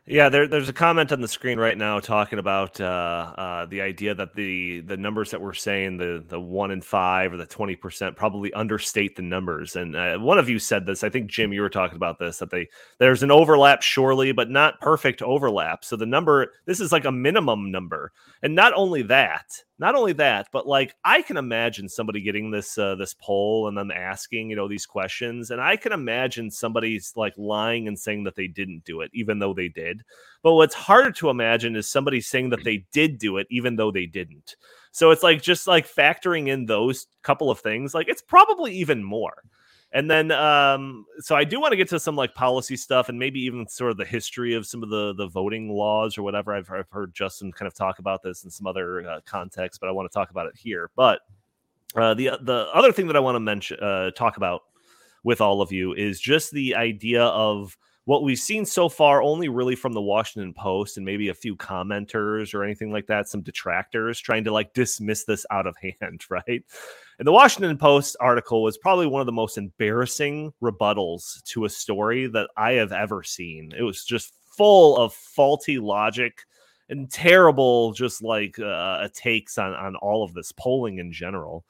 [0.07, 3.81] Yeah, there, there's a comment on the screen right now talking about uh, uh, the
[3.83, 7.47] idea that the the numbers that we're saying the the one in five or the
[7.47, 9.77] twenty percent probably understate the numbers.
[9.77, 11.05] And uh, one of you said this.
[11.05, 14.51] I think Jim, you were talking about this that they there's an overlap surely, but
[14.51, 15.85] not perfect overlap.
[15.85, 18.11] So the number this is like a minimum number.
[18.43, 19.47] And not only that,
[19.79, 23.77] not only that, but like I can imagine somebody getting this uh, this poll and
[23.77, 28.25] them asking, you know, these questions, and I can imagine somebody's like lying and saying
[28.25, 30.00] that they didn't do it, even though they did.
[30.43, 33.91] But what's harder to imagine is somebody saying that they did do it, even though
[33.91, 34.57] they didn't.
[34.93, 39.05] So it's like just like factoring in those couple of things, like it's probably even
[39.05, 39.43] more.
[39.93, 43.19] And then, um, so I do want to get to some like policy stuff and
[43.19, 46.55] maybe even sort of the history of some of the the voting laws or whatever.
[46.55, 49.89] I've, I've heard Justin kind of talk about this in some other uh, context, but
[49.89, 50.91] I want to talk about it here.
[50.95, 51.21] But
[51.97, 54.63] uh, the the other thing that I want to mention, uh, talk about
[55.25, 57.77] with all of you is just the idea of
[58.11, 61.55] what we've seen so far only really from the Washington Post and maybe a few
[61.55, 66.25] commenters or anything like that, some detractors trying to like dismiss this out of hand,
[66.29, 66.65] right?
[67.21, 71.71] And the Washington Post article was probably one of the most embarrassing rebuttals to a
[71.71, 73.71] story that I have ever seen.
[73.79, 76.41] It was just full of faulty logic
[76.89, 81.65] and terrible, just like uh, takes on on all of this polling in general.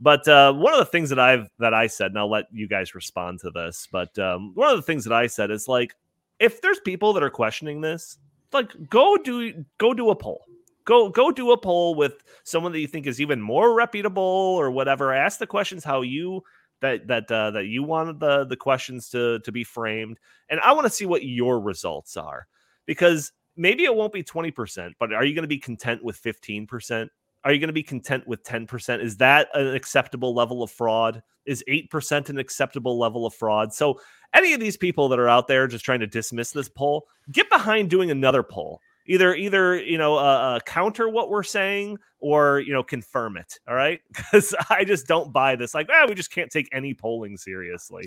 [0.00, 2.68] But uh, one of the things that I've that I said, and I'll let you
[2.68, 3.88] guys respond to this.
[3.90, 5.94] But um, one of the things that I said is like,
[6.38, 8.18] if there's people that are questioning this,
[8.52, 10.44] like go do go do a poll.
[10.84, 14.70] Go go do a poll with someone that you think is even more reputable or
[14.70, 15.12] whatever.
[15.12, 16.42] Ask the questions how you
[16.80, 20.72] that that uh, that you wanted the the questions to to be framed, and I
[20.72, 22.46] want to see what your results are
[22.84, 26.16] because maybe it won't be twenty percent, but are you going to be content with
[26.16, 27.10] fifteen percent?
[27.46, 29.00] Are you going to be content with 10%?
[29.00, 31.22] Is that an acceptable level of fraud?
[31.46, 33.72] Is 8% an acceptable level of fraud?
[33.72, 34.00] So,
[34.34, 37.48] any of these people that are out there just trying to dismiss this poll, get
[37.48, 38.80] behind doing another poll.
[39.06, 43.60] Either, either you know, uh, uh, counter what we're saying or you know, confirm it.
[43.68, 45.72] All right, because I just don't buy this.
[45.72, 48.06] Like, ah, we just can't take any polling seriously.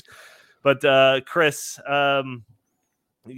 [0.64, 2.44] But uh, Chris, um,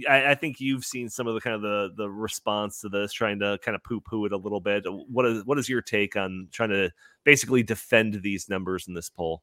[0.08, 3.12] I, I, think you've seen some of the kind of the the response to this,
[3.12, 4.84] trying to kind of poo poo it a little bit.
[4.86, 6.90] What is what is your take on trying to
[7.24, 9.42] basically defend these numbers in this poll?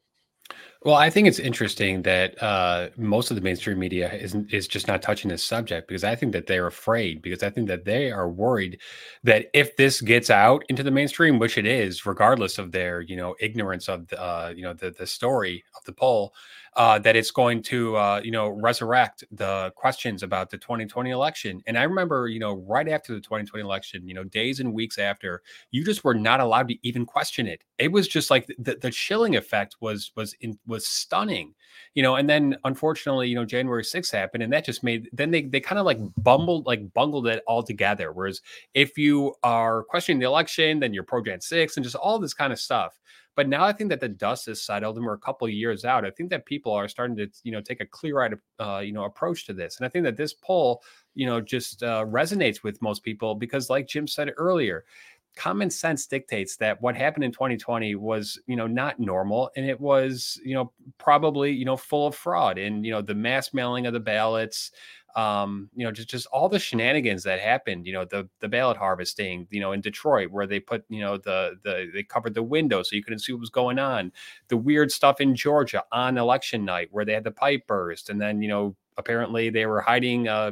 [0.83, 4.87] Well, I think it's interesting that uh, most of the mainstream media is is just
[4.87, 8.11] not touching this subject because I think that they're afraid because I think that they
[8.11, 8.79] are worried
[9.23, 13.17] that if this gets out into the mainstream, which it is, regardless of their you
[13.17, 16.33] know ignorance of the uh, you know the the story of the poll,
[16.79, 21.61] uh, that it's going to, uh, you know, resurrect the questions about the 2020 election.
[21.67, 24.97] And I remember, you know, right after the 2020 election, you know, days and weeks
[24.97, 27.65] after, you just were not allowed to even question it.
[27.79, 31.53] It was just like the, the chilling effect was was in, was stunning,
[31.95, 32.15] you know.
[32.15, 35.59] And then unfortunately, you know, January 6th happened, and that just made then they they
[35.59, 38.13] kind of like bumbled like bungled it all together.
[38.13, 38.39] Whereas
[38.73, 42.33] if you are questioning the election, then you're pro Jan 6 and just all this
[42.33, 42.97] kind of stuff.
[43.35, 45.85] But now I think that the dust has settled and we're a couple of years
[45.85, 46.05] out.
[46.05, 49.05] I think that people are starting to, you know, take a clear-eyed, uh, you know,
[49.05, 49.77] approach to this.
[49.77, 50.83] And I think that this poll,
[51.15, 54.83] you know, just uh, resonates with most people because, like Jim said earlier,
[55.35, 59.79] common sense dictates that what happened in 2020 was you know not normal and it
[59.79, 63.85] was you know probably you know full of fraud and you know the mass mailing
[63.85, 64.71] of the ballots
[65.15, 67.85] um, you know, just just all the shenanigans that happened.
[67.85, 69.47] You know, the the ballot harvesting.
[69.49, 72.83] You know, in Detroit where they put you know the the they covered the window
[72.83, 74.11] so you couldn't see what was going on.
[74.49, 78.21] The weird stuff in Georgia on election night where they had the pipe burst, and
[78.21, 80.27] then you know apparently they were hiding.
[80.27, 80.51] Uh,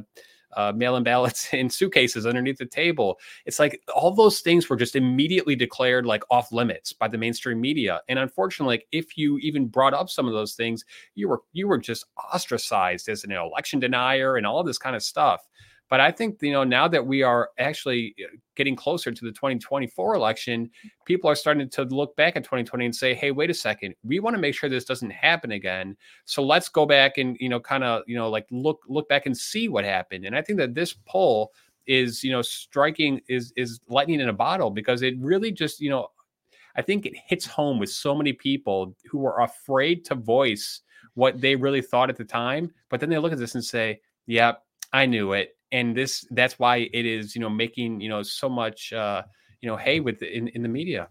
[0.56, 3.20] uh, mail-in ballots in suitcases underneath the table.
[3.46, 7.60] It's like all those things were just immediately declared like off limits by the mainstream
[7.60, 8.02] media.
[8.08, 11.68] And unfortunately, like, if you even brought up some of those things, you were you
[11.68, 15.48] were just ostracized as an election denier and all this kind of stuff.
[15.90, 19.32] But I think you know now that we are actually uh, getting closer to the
[19.32, 20.70] 2024 election,
[21.06, 24.20] people are starting to look back at 2020 and say, "Hey, wait a second, we
[24.20, 25.96] want to make sure this doesn't happen again.
[26.26, 29.26] So let's go back and you know kind of you know like look look back
[29.26, 31.52] and see what happened." And I think that this poll
[31.88, 35.90] is you know striking is is lightning in a bottle because it really just you
[35.90, 36.10] know
[36.76, 40.82] I think it hits home with so many people who were afraid to voice
[41.16, 44.02] what they really thought at the time, but then they look at this and say,
[44.28, 48.24] "Yep, I knew it." And this that's why it is, you know, making, you know,
[48.24, 49.24] so much uh,
[49.62, 51.10] you know, hay with in, in the media.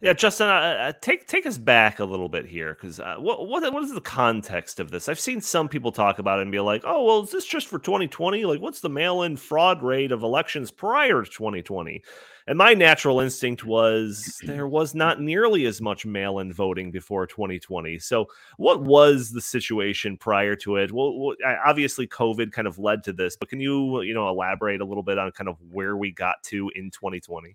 [0.00, 3.48] Yeah, Justin, uh, uh, take take us back a little bit here, because uh, what
[3.48, 5.08] what what is the context of this?
[5.08, 7.66] I've seen some people talk about it and be like, "Oh, well, is this just
[7.66, 8.44] for 2020?
[8.44, 12.02] Like, what's the mail-in fraud rate of elections prior to 2020?"
[12.48, 17.98] And my natural instinct was there was not nearly as much mail-in voting before 2020.
[17.98, 20.90] So, what was the situation prior to it?
[20.90, 21.34] Well,
[21.64, 25.02] obviously, COVID kind of led to this, but can you you know elaborate a little
[25.02, 27.54] bit on kind of where we got to in 2020?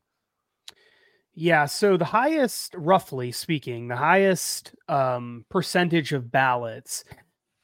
[1.35, 7.03] Yeah, so the highest, roughly speaking, the highest um, percentage of ballots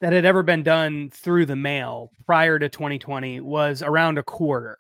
[0.02, 4.80] that had ever been done through the mail prior to 2020 was around a quarter.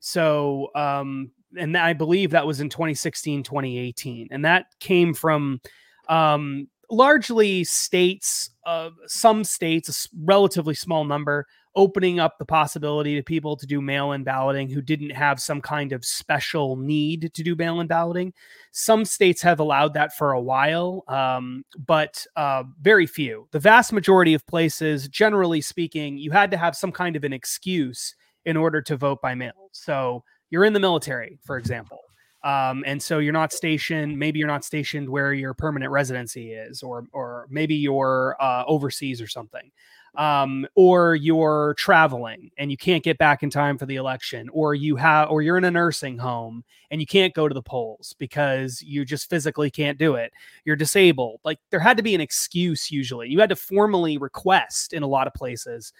[0.00, 4.28] So, um, and I believe that was in 2016, 2018.
[4.30, 5.60] And that came from
[6.08, 13.22] um, largely states, uh, some states, a relatively small number, opening up the possibility to
[13.22, 17.42] people to do mail in balloting who didn't have some kind of special need to
[17.42, 18.32] do mail in balloting.
[18.70, 23.48] Some states have allowed that for a while, um, but uh, very few.
[23.50, 27.32] The vast majority of places, generally speaking, you had to have some kind of an
[27.32, 28.14] excuse
[28.44, 29.70] in order to vote by mail.
[29.72, 30.22] So
[30.54, 31.98] you're in the military, for example.
[32.44, 34.18] Um, and so you're not stationed.
[34.18, 39.20] Maybe you're not stationed where your permanent residency is, or or maybe you're uh, overseas
[39.20, 39.70] or something
[40.16, 44.74] um, or you're traveling and you can't get back in time for the election, or
[44.74, 48.14] you have, or you're in a nursing home and you can't go to the polls
[48.18, 50.32] because you just physically can't do it.
[50.64, 51.40] You're disabled.
[51.44, 52.90] Like there had to be an excuse.
[52.90, 55.92] Usually, you had to formally request in a lot of places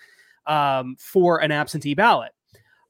[0.47, 2.33] um, for an absentee ballot.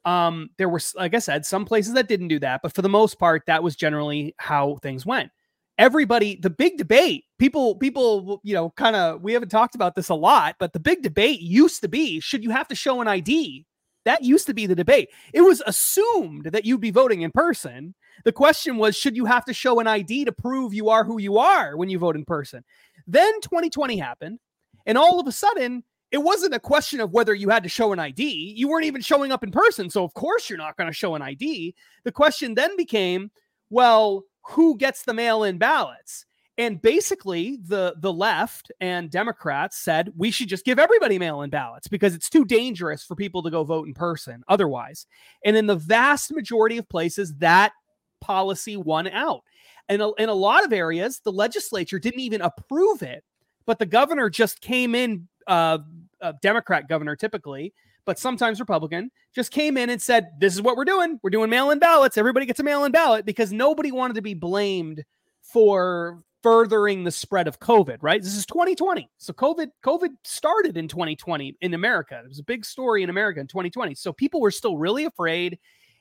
[0.05, 2.89] Um, there were, like I said, some places that didn't do that, but for the
[2.89, 5.31] most part, that was generally how things went.
[5.77, 10.09] Everybody the big debate people people you know kind of we haven't talked about this
[10.09, 13.09] a lot but the big debate used to be should you have to show an
[13.09, 13.67] id
[14.05, 15.09] that used to be the debate.
[15.33, 17.95] It was assumed that you'd be voting in person.
[18.25, 21.19] The question was should you have to show an id to prove you are who
[21.19, 22.65] you are when you vote in person?
[23.07, 24.39] Then 2020 happened
[24.87, 27.93] and all of a sudden it wasn't a question of whether you had to show
[27.93, 30.89] an id you weren't even showing up in person so of course you're not going
[30.89, 31.75] to show an id
[32.05, 33.31] the question then became
[33.69, 36.27] well who gets the mail-in ballots?
[36.57, 41.89] And basically the the left and democrats said we should just give everybody mail-in ballots
[41.89, 45.07] because it's too dangerous for people to go vote in person otherwise.
[45.45, 47.73] And in the vast majority of places that
[48.21, 49.41] policy won out.
[49.89, 53.25] And in a lot of areas the legislature didn't even approve it
[53.67, 55.79] but the governor just came in uh,
[56.21, 57.73] a democrat governor typically
[58.05, 61.19] but sometimes Republican, just came in and said, This is what we're doing.
[61.23, 62.19] We're doing mail in ballots.
[62.19, 65.05] Everybody gets a mail in ballot because nobody wanted to be blamed
[65.43, 68.23] for furthering the spread of COVID, right?
[68.23, 69.09] This is 2020.
[69.17, 72.21] So COVID, COVID started in 2020 in America.
[72.23, 73.95] It was a big story in America in 2020.
[73.95, 75.59] So people were still really afraid,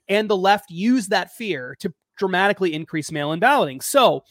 [0.09, 3.79] and the left used that fear to dramatically increase mail-in balloting.
[3.79, 4.23] So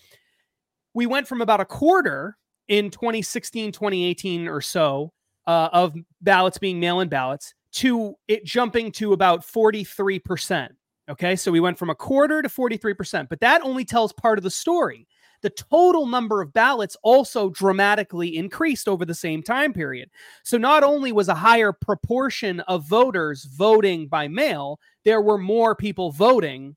[0.93, 2.37] we went from about a quarter
[2.69, 5.13] in 2016, 2018 or so
[5.47, 10.69] uh, of ballots being mail-in ballots to it jumping to about 43%.
[11.09, 11.37] Okay.
[11.37, 14.51] So we went from a quarter to 43%, but that only tells part of the
[14.51, 15.07] story.
[15.43, 20.09] The total number of ballots also dramatically increased over the same time period.
[20.45, 25.75] So not only was a higher proportion of voters voting by mail, there were more
[25.75, 26.77] people voting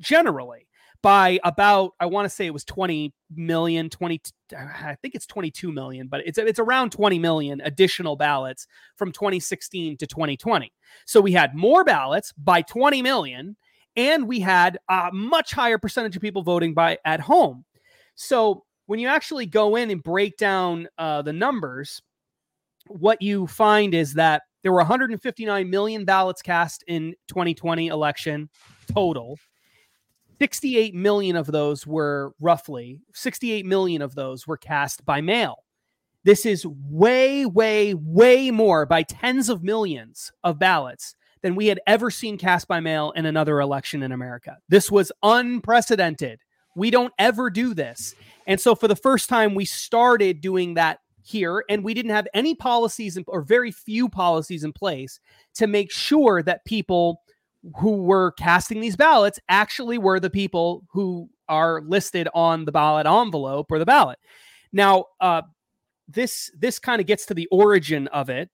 [0.00, 0.66] generally
[1.02, 4.20] by about I want to say it was 20 million 20
[4.54, 9.96] I think it's 22 million but it's it's around 20 million additional ballots from 2016
[9.98, 10.72] to 2020.
[11.06, 13.56] So we had more ballots by 20 million
[13.96, 17.64] and we had a much higher percentage of people voting by at home.
[18.14, 22.02] So when you actually go in and break down uh, the numbers
[22.88, 28.48] what you find is that there were 159 million ballots cast in 2020 election
[28.92, 29.38] total
[30.40, 35.64] 68 million of those were roughly 68 million of those were cast by mail.
[36.24, 41.80] This is way, way, way more by tens of millions of ballots than we had
[41.86, 44.56] ever seen cast by mail in another election in America.
[44.70, 46.40] This was unprecedented.
[46.74, 48.14] We don't ever do this.
[48.46, 52.28] And so, for the first time, we started doing that here, and we didn't have
[52.32, 55.20] any policies in, or very few policies in place
[55.54, 57.20] to make sure that people
[57.76, 63.06] who were casting these ballots actually were the people who are listed on the ballot
[63.06, 64.18] envelope or the ballot.
[64.72, 65.42] Now, uh,
[66.08, 68.50] this this kind of gets to the origin of it.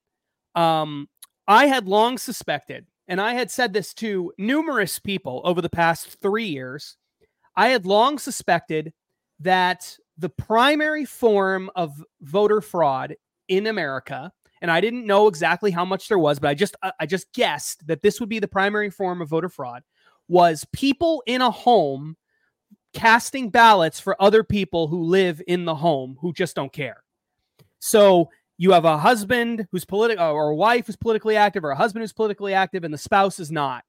[0.54, 1.09] Um,
[1.46, 6.20] I had long suspected, and I had said this to numerous people over the past
[6.20, 6.96] three years.
[7.54, 8.92] I had long suspected
[9.40, 13.14] that the primary form of voter fraud
[13.48, 14.32] in America,
[14.62, 17.32] and I didn't know exactly how much there was, but I just uh, I just
[17.32, 19.82] guessed that this would be the primary form of voter fraud
[20.28, 22.16] was people in a home
[22.92, 27.02] casting ballots for other people who live in the home who just don't care.
[27.78, 31.70] So you have a husband who's political uh, or a wife who's politically active or
[31.70, 33.84] a husband who's politically active and the spouse is not.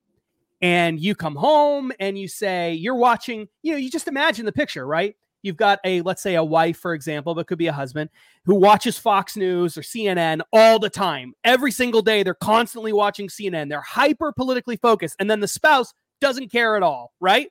[0.62, 4.52] And you come home and you say, you're watching, you know, you just imagine the
[4.52, 5.16] picture, right?
[5.42, 8.10] You've got a, let's say, a wife, for example, but could be a husband
[8.46, 11.34] who watches Fox News or CNN all the time.
[11.44, 13.70] Every single day, they're constantly watching CNN.
[13.70, 15.16] They're hyper politically focused.
[15.20, 17.50] And then the spouse doesn't care at all, right?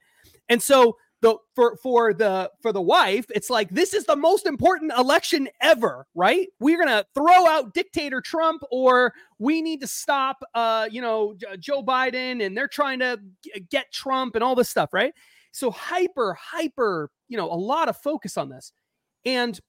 [0.48, 4.46] And so the for for the for the wife it's like this is the most
[4.46, 10.42] important election ever right we're gonna throw out dictator trump or we need to stop
[10.54, 13.18] uh you know joe biden and they're trying to
[13.70, 15.14] get trump and all this stuff right
[15.56, 18.72] so hyper hyper you know a lot of focus on this
[19.24, 19.60] and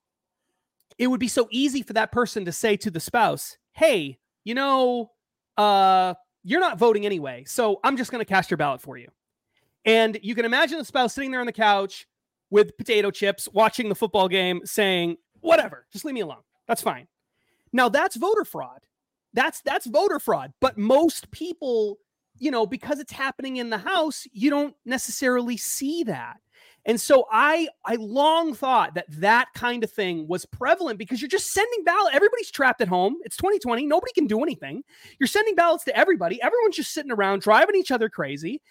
[0.97, 4.53] it would be so easy for that person to say to the spouse hey you
[4.53, 5.11] know
[5.57, 6.13] uh
[6.43, 9.07] you're not voting anyway so i'm just going to cast your ballot for you
[9.85, 12.05] and you can imagine the spouse sitting there on the couch
[12.49, 16.41] with potato chips, watching the football game, saying, whatever, just leave me alone.
[16.67, 17.07] That's fine.
[17.73, 18.79] Now that's voter fraud.
[19.33, 20.53] That's that's voter fraud.
[20.61, 21.97] But most people,
[22.39, 26.37] you know, because it's happening in the house, you don't necessarily see that.
[26.85, 31.27] And so I I long thought that that kind of thing was prevalent because you're
[31.27, 32.15] just sending ballots.
[32.15, 33.17] Everybody's trapped at home.
[33.25, 33.85] It's 2020.
[33.85, 34.83] Nobody can do anything.
[35.19, 36.41] You're sending ballots to everybody.
[36.41, 38.61] Everyone's just sitting around driving each other crazy.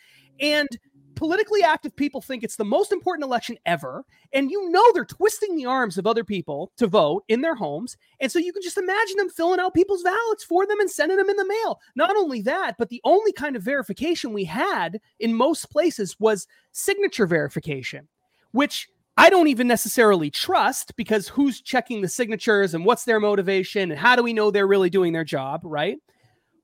[0.41, 0.69] And
[1.17, 4.05] politically active people think it's the most important election ever.
[4.33, 7.97] And you know they're twisting the arms of other people to vote in their homes.
[8.21, 11.17] And so you can just imagine them filling out people's ballots for them and sending
[11.17, 11.81] them in the mail.
[11.97, 16.47] Not only that, but the only kind of verification we had in most places was
[16.73, 18.07] signature verification,
[18.53, 23.91] which I don't even necessarily trust because who's checking the signatures and what's their motivation
[23.91, 25.97] and how do we know they're really doing their job, right?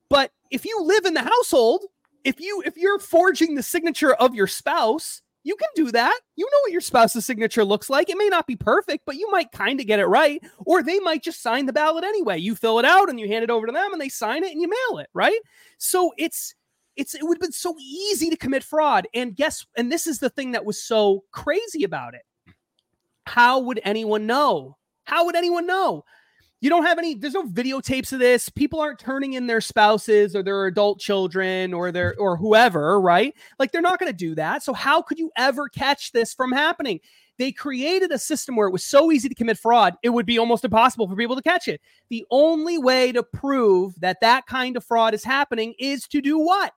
[0.09, 1.85] But if you live in the household
[2.23, 6.19] if you if you're forging the signature of your spouse, you can do that.
[6.35, 8.09] You know what your spouse's signature looks like.
[8.09, 10.41] It may not be perfect, but you might kind of get it right.
[10.59, 12.39] Or they might just sign the ballot anyway.
[12.39, 14.51] You fill it out and you hand it over to them and they sign it
[14.51, 15.39] and you mail it, right?
[15.77, 16.55] So it's
[16.95, 19.07] it's it would have been so easy to commit fraud.
[19.13, 22.21] And guess and this is the thing that was so crazy about it.
[23.25, 24.77] How would anyone know?
[25.05, 26.05] How would anyone know?
[26.63, 28.47] You don't have any there's no videotapes of this.
[28.47, 33.33] People aren't turning in their spouses or their adult children or their or whoever right?
[33.59, 34.63] Like they're not going to do that.
[34.63, 37.01] So how could you ever catch this from happening?
[37.37, 40.39] They created a system where it was so easy to commit fraud it would be
[40.39, 41.81] almost impossible for people to catch it.
[42.09, 46.39] The only way to prove that that kind of fraud is happening is to do
[46.39, 46.71] what?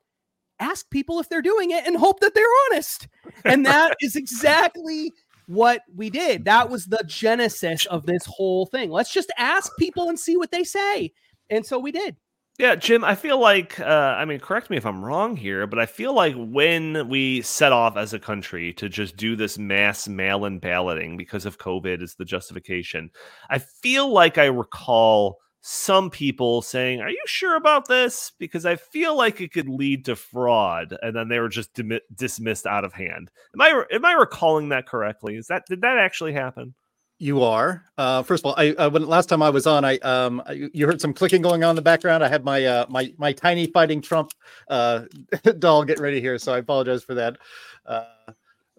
[0.59, 3.07] Ask people if they're doing it and hope that they're honest.
[3.45, 5.13] And that is exactly
[5.47, 6.45] what we did.
[6.45, 8.91] That was the genesis of this whole thing.
[8.91, 11.13] Let's just ask people and see what they say.
[11.51, 12.17] And so we did.
[12.59, 15.79] Yeah, Jim, I feel like, uh, I mean, correct me if I'm wrong here, but
[15.79, 20.09] I feel like when we set off as a country to just do this mass
[20.09, 23.11] mail in balloting because of COVID is the justification,
[23.51, 25.37] I feel like I recall
[25.69, 30.05] some people saying, "Are you sure about this?" Because I feel like it could lead
[30.05, 33.33] to fraud, and then they were just dim- dismissed out of hand.
[33.53, 35.35] Am I am I recalling that correctly?
[35.35, 36.73] Is that did that actually happen?
[37.19, 37.83] You are.
[37.99, 40.69] Uh, first of all, I uh, when last time I was on, I um I,
[40.73, 42.23] you heard some clicking going on in the background.
[42.23, 44.31] I had my uh my my tiny fighting Trump
[44.69, 45.03] uh
[45.59, 47.39] doll getting ready here, so I apologize for that.
[47.85, 48.05] Uh,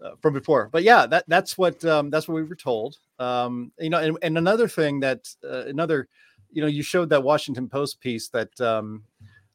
[0.02, 0.68] uh, from before.
[0.72, 2.96] But yeah, that that's what um, that's what we were told.
[3.18, 6.08] Um, you know, and, and another thing that uh, another
[6.50, 9.02] you know, you showed that Washington Post piece that um,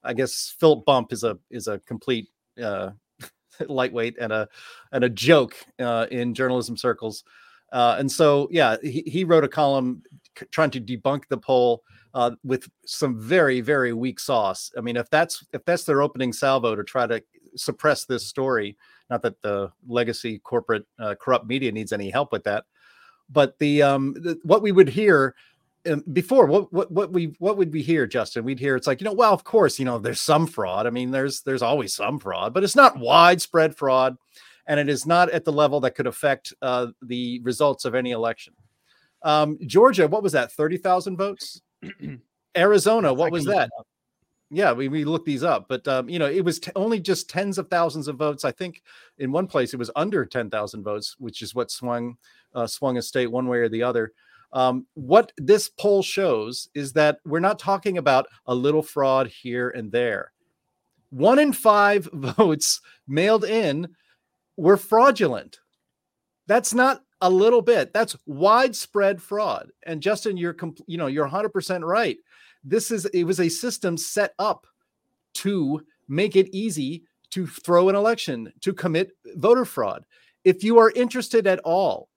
[0.04, 2.30] I guess Philip Bump is a is a complete
[2.62, 2.91] uh,
[3.68, 4.48] lightweight and a
[4.91, 7.24] and a joke uh, in journalism circles.
[7.72, 10.04] Uh, and so, yeah, he, he wrote a column
[10.38, 11.82] c- trying to debunk the poll
[12.14, 14.72] uh, with some very, very weak sauce.
[14.78, 17.24] I mean, if that's if that's their opening salvo to try to
[17.56, 18.78] suppress this story,
[19.10, 22.66] not that the legacy corporate uh, corrupt media needs any help with that,
[23.30, 25.36] but the um, the, what we would hear
[26.14, 29.06] before what what what we what would we hear justin we'd hear it's like you
[29.06, 32.18] know well of course you know there's some fraud i mean there's there's always some
[32.20, 34.16] fraud but it's not widespread fraud
[34.66, 38.12] and it is not at the level that could affect uh, the results of any
[38.12, 38.54] election
[39.24, 40.52] Um, Georgia, what was that?
[40.52, 41.62] Thirty thousand votes.
[42.58, 43.70] Arizona, what was that?
[44.52, 47.30] Yeah, we, we looked these up, but um, you know, it was t- only just
[47.30, 48.46] tens of thousands of votes.
[48.46, 48.84] I think
[49.18, 52.18] in one place it was under ten thousand votes, which is what swung
[52.54, 54.12] uh, swung a state one way or the other.
[54.54, 59.70] Um, what this poll shows is that we're not talking about a little fraud here
[59.72, 60.32] and there.
[61.10, 63.89] One in five votes mailed in
[64.56, 65.60] were fraudulent.
[66.45, 67.93] That's not a little bit.
[67.93, 69.72] That's widespread fraud.
[69.86, 72.18] And Justin, you're com- you know you're 100 percent right.
[72.64, 74.68] This is it was a system set up
[75.36, 80.06] to make it easy to throw an election to commit voter fraud.
[80.43, 82.10] If you are interested at all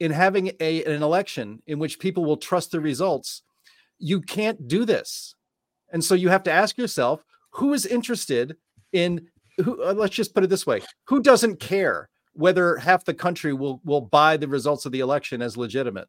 [0.00, 3.42] in having a an election in which people will trust the results,
[3.98, 5.34] you can't do this.
[5.92, 8.56] And so you have to ask yourself, who is interested
[8.92, 9.28] in
[9.58, 13.52] who uh, let's just put it this way, who doesn't care whether half the country
[13.52, 16.08] will will buy the results of the election as legitimate?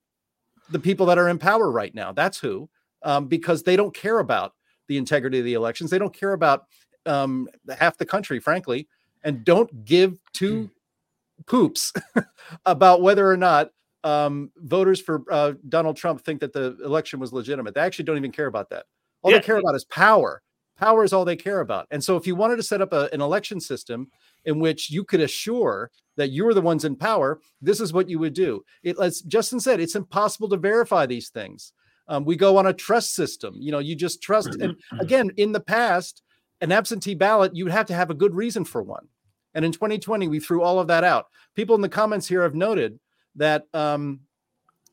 [0.70, 2.70] The people that are in power right now, that's who,
[3.04, 4.54] um, because they don't care about
[4.88, 5.92] the integrity of the elections.
[5.92, 6.66] They don't care about
[7.06, 8.88] um, half the country, frankly,
[9.24, 10.72] and don't give two
[11.48, 11.94] poops
[12.66, 13.70] about whether or not
[14.04, 17.74] um, voters for uh, Donald Trump think that the election was legitimate.
[17.74, 18.86] They actually don't even care about that.
[19.24, 19.38] All Yeah.
[19.40, 20.42] they care about is power.
[20.78, 21.88] Power is all they care about.
[21.92, 24.08] And so, if you wanted to set up a- an election system
[24.44, 28.10] in which you could assure that you were the ones in power, this is what
[28.10, 28.64] you would do.
[28.84, 31.72] It, as Justin said, it's impossible to verify these things.
[32.08, 33.56] Um, we go on a trust system.
[33.58, 34.50] You know, you just trust.
[34.62, 36.22] And again, in the past,
[36.62, 39.08] an absentee ballot, you'd have to have a good reason for one.
[39.56, 41.28] And in 2020, we threw all of that out.
[41.56, 43.00] People in the comments here have noted
[43.36, 44.20] that um,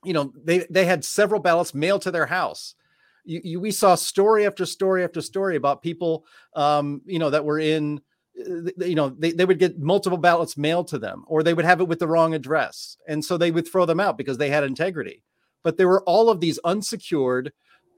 [0.05, 2.77] you know they they had several ballots mailed to their house.
[3.25, 7.45] You, you, we saw story after story after story about people um, you know that
[7.45, 8.01] were in
[8.39, 11.65] uh, you know they, they would get multiple ballots mailed to them or they would
[11.65, 14.49] have it with the wrong address and so they would throw them out because they
[14.49, 15.23] had integrity
[15.63, 17.53] but there were all of these unsecured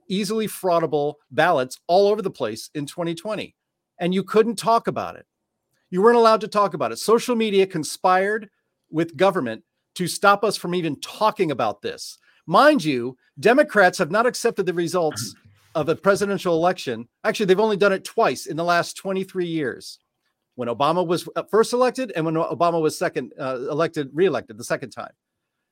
[0.09, 3.55] easily fraudable ballots all over the place in 2020
[3.99, 5.25] and you couldn't talk about it
[5.89, 6.97] you weren't allowed to talk about it.
[6.97, 8.49] Social media conspired
[8.89, 9.63] with government
[9.95, 12.17] to stop us from even talking about this.
[12.47, 15.35] Mind you democrats have not accepted the results
[15.75, 17.07] of a presidential election.
[17.23, 19.99] Actually they've only done it twice in the last 23 years.
[20.55, 24.63] When obama was uh, first elected and when obama was second uh, elected reelected the
[24.63, 25.11] second time.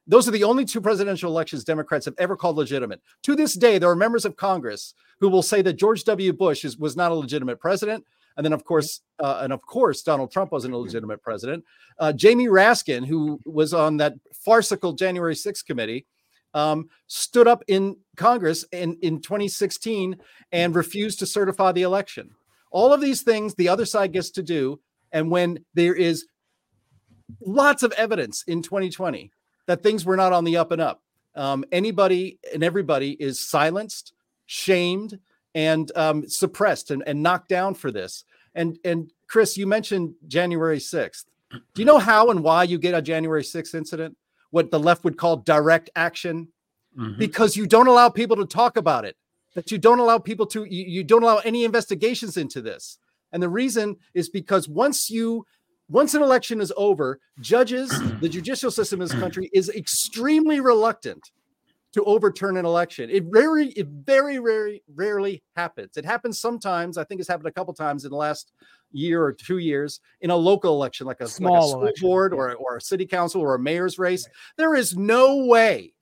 [0.05, 3.01] Those are the only two presidential elections Democrats have ever called legitimate.
[3.23, 6.33] To this day, there are members of Congress who will say that George W.
[6.33, 8.03] Bush is, was not a legitimate president,
[8.37, 11.63] and then of course, uh, and of course, Donald Trump wasn't a legitimate president.
[11.99, 16.05] Uh, Jamie Raskin, who was on that farcical January 6th committee,
[16.53, 20.17] um, stood up in Congress in, in 2016
[20.51, 22.31] and refused to certify the election.
[22.71, 24.79] All of these things the other side gets to do,
[25.11, 26.25] and when there is
[27.41, 29.31] lots of evidence in 2020
[29.67, 31.01] that things were not on the up and up.
[31.35, 34.13] Um, anybody and everybody is silenced,
[34.45, 35.19] shamed,
[35.55, 38.25] and um, suppressed and, and knocked down for this.
[38.55, 41.25] And and Chris, you mentioned January 6th.
[41.51, 44.17] Do you know how and why you get a January 6th incident?
[44.51, 46.49] What the left would call direct action?
[46.97, 47.17] Mhm.
[47.17, 49.17] Because you don't allow people to talk about it,
[49.55, 52.99] that you don't allow people to, you, you don't allow any investigations into this.
[53.31, 55.45] And the reason is because once you
[55.89, 57.89] once an election is over, judges,
[58.19, 61.31] the judicial system in this country is extremely reluctant
[61.93, 63.09] to overturn an election.
[63.09, 65.95] It very, it very, very rarely happens.
[65.95, 66.97] It happens sometimes.
[66.97, 68.51] I think it's happened a couple times in the last
[68.91, 72.07] year or two years in a local election, like a, like a Small school election,
[72.07, 74.27] board or, or a city council or a mayor's race.
[74.57, 75.93] There is no way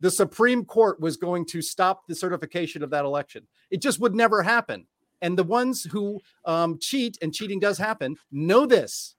[0.00, 3.46] the Supreme Court was going to stop the certification of that election.
[3.70, 4.86] It just would never happen.
[5.22, 9.16] And the ones who um, cheat, and cheating does happen, know this.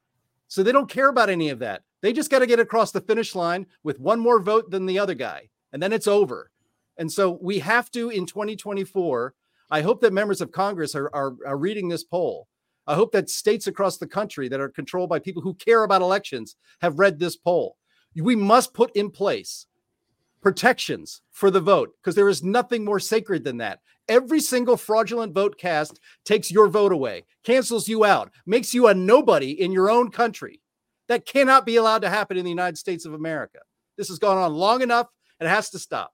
[0.47, 1.83] So they don't care about any of that.
[2.01, 4.97] They just got to get across the finish line with one more vote than the
[4.97, 6.51] other guy, and then it's over.
[6.97, 9.33] And so we have to in 2024.
[9.71, 12.47] I hope that members of Congress are, are, are reading this poll.
[12.87, 16.01] I hope that states across the country that are controlled by people who care about
[16.01, 17.77] elections have read this poll.
[18.15, 19.67] We must put in place
[20.41, 23.79] protections for the vote because there is nothing more sacred than that.
[24.07, 28.93] Every single fraudulent vote cast takes your vote away, cancels you out, makes you a
[28.93, 30.61] nobody in your own country.
[31.07, 33.59] That cannot be allowed to happen in the United States of America.
[33.97, 35.07] This has gone on long enough
[35.39, 36.13] it has to stop.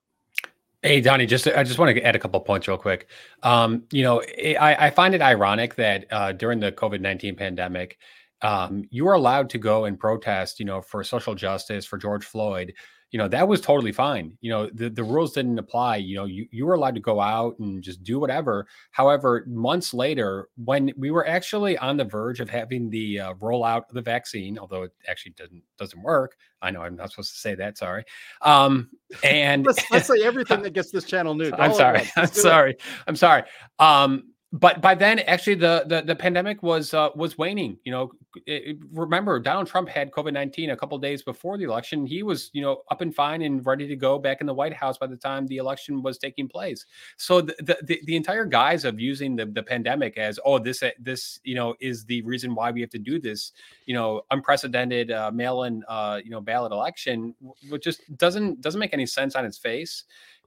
[0.82, 3.08] Hey Donnie, just I just want to add a couple points real quick.
[3.42, 7.98] Um, you know, I, I find it ironic that uh, during the COVID nineteen pandemic,
[8.44, 12.24] um, you were allowed to go and protest, you know, for social justice for George
[12.24, 12.74] Floyd,
[13.16, 16.26] you know that was totally fine you know the, the rules didn't apply you know
[16.26, 18.68] you, you were allowed to go out and just do whatever.
[18.92, 23.88] However months later when we were actually on the verge of having the uh, rollout
[23.88, 27.40] of the vaccine although it actually doesn't doesn't work i know i'm not supposed to
[27.40, 28.04] say that sorry
[28.42, 28.90] um
[29.24, 32.76] and let's, let's say everything that gets this channel new i'm sorry i'm sorry
[33.08, 33.44] i'm sorry
[33.80, 34.26] um
[34.60, 38.12] but by then actually the the, the pandemic was uh, was waning you know
[38.46, 42.06] it, remember donald trump had covid-19 a couple days before the election.
[42.06, 44.74] He was you know up and fine and ready to go back in the white
[44.74, 46.86] house by the time the election was taking place.
[47.18, 50.92] So the the, the entire guise of using the, the pandemic as oh this uh,
[51.00, 53.52] this you know is the reason why we have to do this
[53.86, 57.36] you know unprecedented uh, mail-in uh, you know ballot election
[57.70, 60.04] which just doesn't doesn't make any sense on its face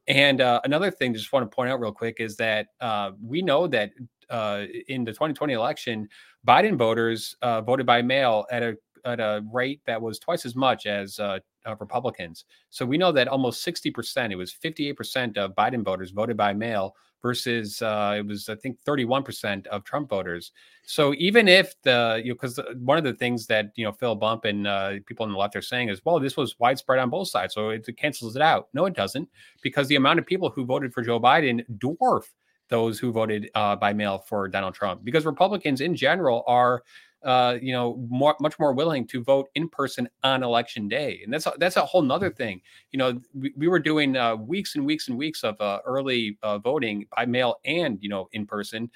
[0.08, 3.42] and uh, another thing, just want to point out real quick, is that uh, we
[3.42, 3.92] know that
[4.30, 6.08] uh, in the 2020 election,
[6.46, 10.56] Biden voters uh, voted by mail at a at a rate that was twice as
[10.56, 11.38] much as uh,
[11.80, 12.44] Republicans.
[12.70, 16.94] So we know that almost 60%, it was 58% of Biden voters voted by mail
[17.22, 20.52] versus uh, it was I think 31% of Trump voters.
[20.84, 24.14] So even if the you know because one of the things that you know Phil
[24.14, 27.10] Bump and uh, people on the left are saying is well this was widespread on
[27.10, 28.68] both sides so it, it cancels it out.
[28.72, 29.28] No, it doesn't
[29.62, 32.24] because the amount of people who voted for Joe Biden dwarf
[32.68, 36.82] those who voted uh, by mail for Donald Trump because Republicans in general are
[37.24, 41.32] uh, you know, more, much more willing to vote in person on election day, and
[41.32, 42.60] that's a, that's a whole nother thing.
[42.92, 46.38] You know, we, we were doing uh, weeks and weeks and weeks of uh, early
[46.42, 48.90] uh, voting by mail and you know in person.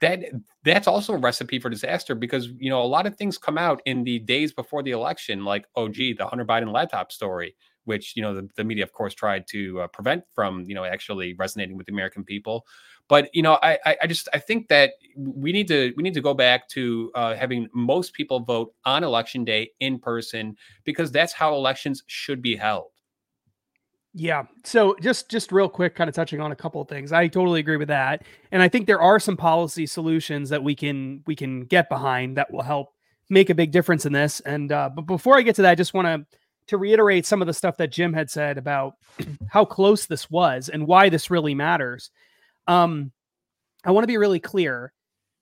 [0.00, 0.24] That
[0.64, 3.80] that's also a recipe for disaster because you know a lot of things come out
[3.86, 8.14] in the days before the election, like oh gee, the Hunter Biden laptop story, which
[8.16, 11.34] you know the, the media of course tried to uh, prevent from you know actually
[11.38, 12.66] resonating with the American people.
[13.08, 16.20] But you know, I I just I think that we need to we need to
[16.20, 21.32] go back to uh, having most people vote on election day in person because that's
[21.32, 22.90] how elections should be held.
[24.14, 24.44] Yeah.
[24.62, 27.12] So just just real quick, kind of touching on a couple of things.
[27.12, 30.74] I totally agree with that, and I think there are some policy solutions that we
[30.74, 32.94] can we can get behind that will help
[33.28, 34.40] make a big difference in this.
[34.40, 36.38] And uh, but before I get to that, I just want to
[36.68, 38.94] to reiterate some of the stuff that Jim had said about
[39.48, 42.10] how close this was and why this really matters.
[42.66, 43.12] Um,
[43.84, 44.92] I want to be really clear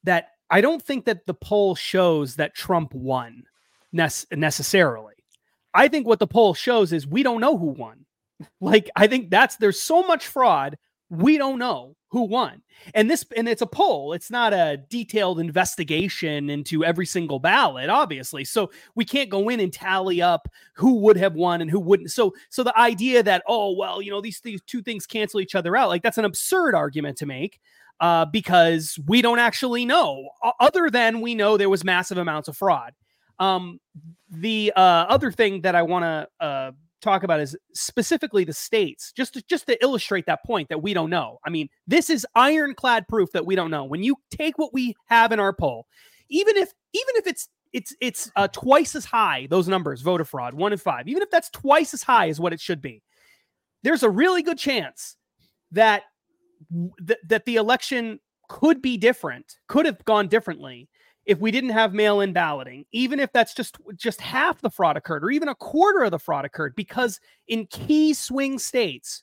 [0.04, 3.44] that I don't think that the poll shows that Trump won
[3.94, 5.14] nece- necessarily.
[5.74, 8.04] I think what the poll shows is we don't know who won.
[8.60, 10.76] Like I think that's there's so much fraud,
[11.12, 12.62] we don't know who won.
[12.94, 14.14] And this and it's a poll.
[14.14, 18.44] It's not a detailed investigation into every single ballot, obviously.
[18.44, 22.10] So we can't go in and tally up who would have won and who wouldn't.
[22.12, 25.54] So so the idea that oh well, you know, these these two things cancel each
[25.54, 27.60] other out, like that's an absurd argument to make.
[28.00, 32.56] Uh, because we don't actually know, other than we know there was massive amounts of
[32.56, 32.94] fraud.
[33.38, 33.78] Um,
[34.28, 36.72] the uh, other thing that I want to uh,
[37.02, 40.94] talk about is specifically the states, just to, just to illustrate that point that we
[40.94, 41.38] don't know.
[41.44, 43.84] I mean, this is ironclad proof that we don't know.
[43.84, 45.86] When you take what we have in our poll,
[46.28, 50.52] even if even if it's it's it's uh, twice as high those numbers voter fraud
[50.52, 53.02] one in five even if that's twice as high as what it should be
[53.82, 55.16] there's a really good chance
[55.70, 56.02] that
[57.06, 60.88] th- that the election could be different, could have gone differently
[61.24, 65.24] if we didn't have mail-in balloting even if that's just just half the fraud occurred
[65.24, 69.22] or even a quarter of the fraud occurred because in key swing states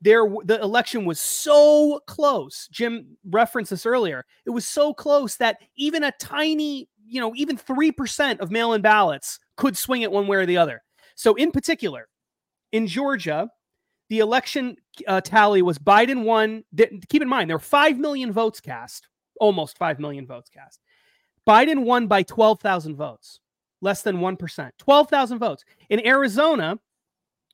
[0.00, 5.58] there the election was so close jim referenced this earlier it was so close that
[5.76, 10.38] even a tiny you know even 3% of mail-in ballots could swing it one way
[10.38, 10.82] or the other
[11.14, 12.08] so in particular
[12.72, 13.50] in georgia
[14.12, 14.76] the election
[15.06, 16.64] uh, tally was Biden won.
[16.76, 19.08] Th- keep in mind, there were 5 million votes cast,
[19.40, 20.80] almost 5 million votes cast.
[21.48, 23.40] Biden won by 12,000 votes,
[23.80, 24.70] less than 1%.
[24.78, 25.64] 12,000 votes.
[25.90, 26.78] In Arizona,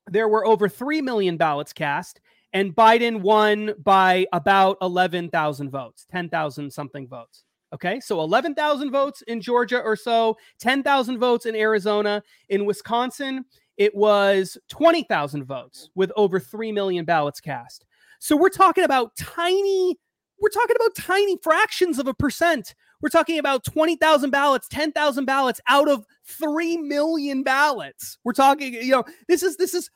[0.06, 2.20] there were over 3 million ballots cast,
[2.52, 7.44] and Biden won by about 11,000 votes, 10,000 something votes.
[7.74, 12.22] Okay, so 11,000 votes in Georgia or so, 10,000 votes in Arizona.
[12.48, 13.44] In Wisconsin,
[13.76, 17.84] it was 20,000 votes with over 3 million ballots cast.
[18.20, 19.96] So we're talking about tiny,
[20.40, 22.74] we're talking about tiny fractions of a percent.
[23.00, 28.18] We're talking about 20,000 ballots, 10,000 ballots out of 3 million ballots.
[28.24, 29.90] We're talking, you know, this is, this is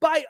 [0.00, 0.24] by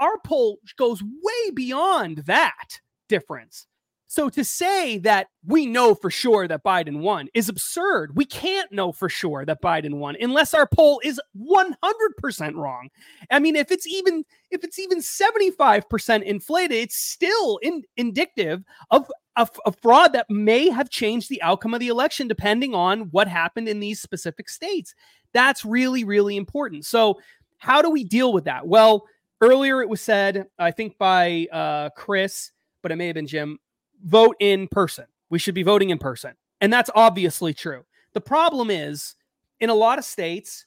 [0.00, 3.66] our poll goes way beyond that difference.
[4.10, 8.16] So to say that we know for sure that Biden won is absurd.
[8.16, 12.88] We can't know for sure that Biden won unless our poll is 100% wrong.
[13.30, 19.10] I mean, if it's even if it's even 75% inflated, it's still in, indicative of
[19.36, 23.28] a, a fraud that may have changed the outcome of the election depending on what
[23.28, 24.94] happened in these specific states.
[25.34, 26.86] That's really really important.
[26.86, 27.20] So
[27.58, 28.66] how do we deal with that?
[28.66, 29.04] Well,
[29.42, 32.52] earlier it was said, I think by uh, Chris,
[32.82, 33.58] but it may have been Jim,
[34.04, 35.06] vote in person.
[35.30, 36.34] We should be voting in person.
[36.60, 37.84] And that's obviously true.
[38.14, 39.14] The problem is,
[39.60, 40.66] in a lot of states,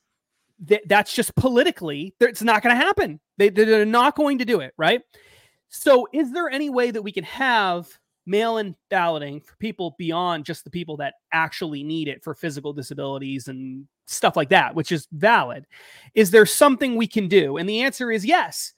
[0.67, 3.19] th- that's just politically, it's not going to happen.
[3.37, 5.01] They, they're not going to do it, right?
[5.69, 7.87] So, is there any way that we can have
[8.25, 12.73] mail in balloting for people beyond just the people that actually need it for physical
[12.73, 15.65] disabilities and stuff like that, which is valid?
[16.13, 17.57] Is there something we can do?
[17.57, 18.73] And the answer is yes.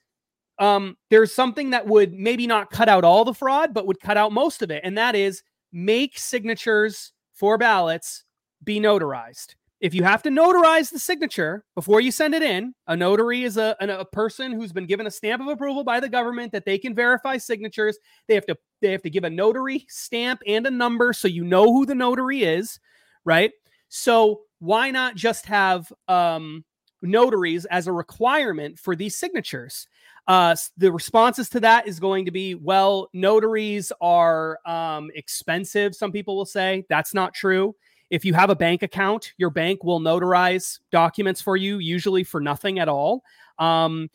[0.60, 4.18] Um, there's something that would maybe not cut out all the fraud, but would cut
[4.18, 4.82] out most of it.
[4.84, 8.24] And that is make signatures for ballots
[8.64, 12.96] be notarized if you have to notarize the signature before you send it in, a
[12.96, 16.54] notary is a, a, person who's been given a stamp of approval by the government
[16.54, 17.98] that they can verify signatures.
[18.30, 21.44] They have to they have to give a notary stamp and a number so you
[21.44, 22.80] know who the notary is,
[23.26, 23.52] right?
[23.90, 26.64] So why not just have um,
[27.02, 29.86] notaries as a requirement for these signatures?
[30.28, 35.94] Uh, the responses to that is going to be, well, notaries are um, expensive.
[35.94, 37.76] Some people will say that's not true.
[38.10, 42.40] If you have a bank account, your bank will notarize documents for you, usually for
[42.40, 43.24] nothing at all.
[43.60, 44.10] Um,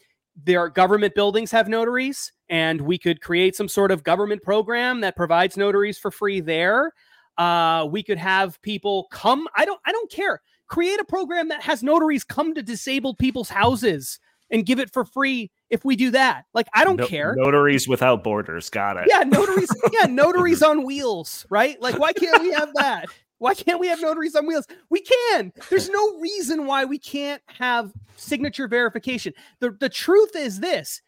[0.45, 5.17] their government buildings have notaries, and we could create some sort of government program that
[5.17, 6.93] provides notaries for free there.
[7.37, 9.47] Uh, we could have people come.
[9.57, 9.81] I don't.
[9.85, 10.43] I don't care.
[10.69, 15.05] Create a program that has notaries come to disabled people's houses and give it for
[15.05, 16.47] free if we do that.
[16.55, 17.35] Like, I don't no, care.
[17.37, 18.71] Notaries without borders.
[18.71, 19.07] Got it.
[19.09, 19.71] Yeah, notaries.
[19.93, 21.81] yeah, notaries on wheels, right?
[21.81, 23.07] Like, why can't we have that?
[23.39, 24.67] Why can't we have notaries on wheels?
[24.91, 25.53] We can.
[25.71, 29.33] There's no reason why we can't have signature verification.
[29.61, 31.03] The, the truth is this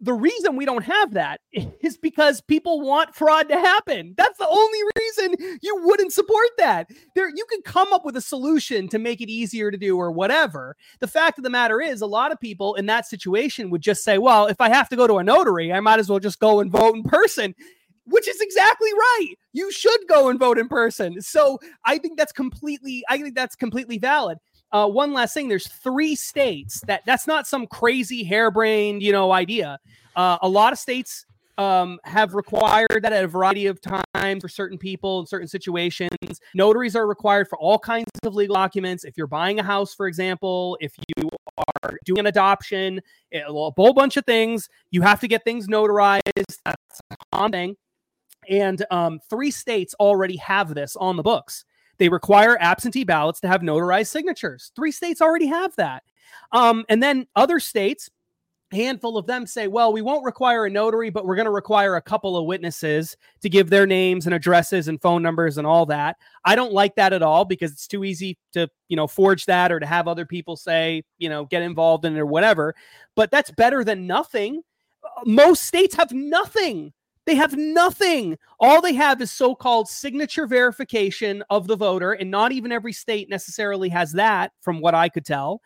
[0.00, 4.14] the reason we don't have that is because people want fraud to happen.
[4.16, 6.90] That's the only reason you wouldn't support that.
[7.14, 10.10] There you could come up with a solution to make it easier to do or
[10.10, 10.76] whatever.
[11.00, 14.04] The fact of the matter is a lot of people in that situation would just
[14.04, 16.40] say, "Well, if I have to go to a notary, I might as well just
[16.40, 17.54] go and vote in person."
[18.08, 19.34] which is exactly right.
[19.52, 21.20] You should go and vote in person.
[21.20, 24.38] So I think that's completely, I think that's completely valid.
[24.76, 29.32] Uh, one last thing: there's three states that that's not some crazy harebrained, you know,
[29.32, 29.78] idea.
[30.14, 31.24] Uh, a lot of states
[31.56, 36.10] um, have required that at a variety of times for certain people in certain situations.
[36.54, 39.04] Notaries are required for all kinds of legal documents.
[39.04, 43.00] If you're buying a house, for example, if you are doing an adoption,
[43.32, 46.20] a whole bunch of things, you have to get things notarized.
[46.36, 47.76] That's a common thing.
[48.50, 51.64] And um, three states already have this on the books.
[51.98, 54.72] They require absentee ballots to have notarized signatures.
[54.76, 56.02] Three states already have that.
[56.52, 58.10] Um, and then other states,
[58.72, 61.96] handful of them say, well, we won't require a notary, but we're going to require
[61.96, 65.86] a couple of witnesses to give their names and addresses and phone numbers and all
[65.86, 66.16] that.
[66.44, 69.70] I don't like that at all because it's too easy to, you know, forge that
[69.70, 72.74] or to have other people say, you know, get involved in it or whatever.
[73.14, 74.62] But that's better than nothing.
[75.04, 76.92] Uh, most states have nothing
[77.26, 78.38] they have nothing.
[78.58, 82.92] All they have is so called signature verification of the voter, and not even every
[82.92, 85.60] state necessarily has that, from what I could tell.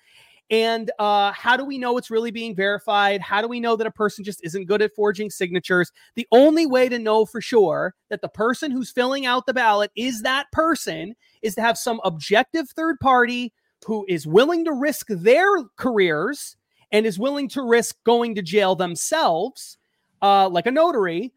[0.51, 3.21] And uh, how do we know it's really being verified?
[3.21, 5.93] How do we know that a person just isn't good at forging signatures?
[6.17, 9.93] The only way to know for sure that the person who's filling out the ballot
[9.95, 13.53] is that person is to have some objective third party
[13.87, 16.57] who is willing to risk their careers
[16.91, 19.79] and is willing to risk going to jail themselves,
[20.21, 21.33] uh, like a notary,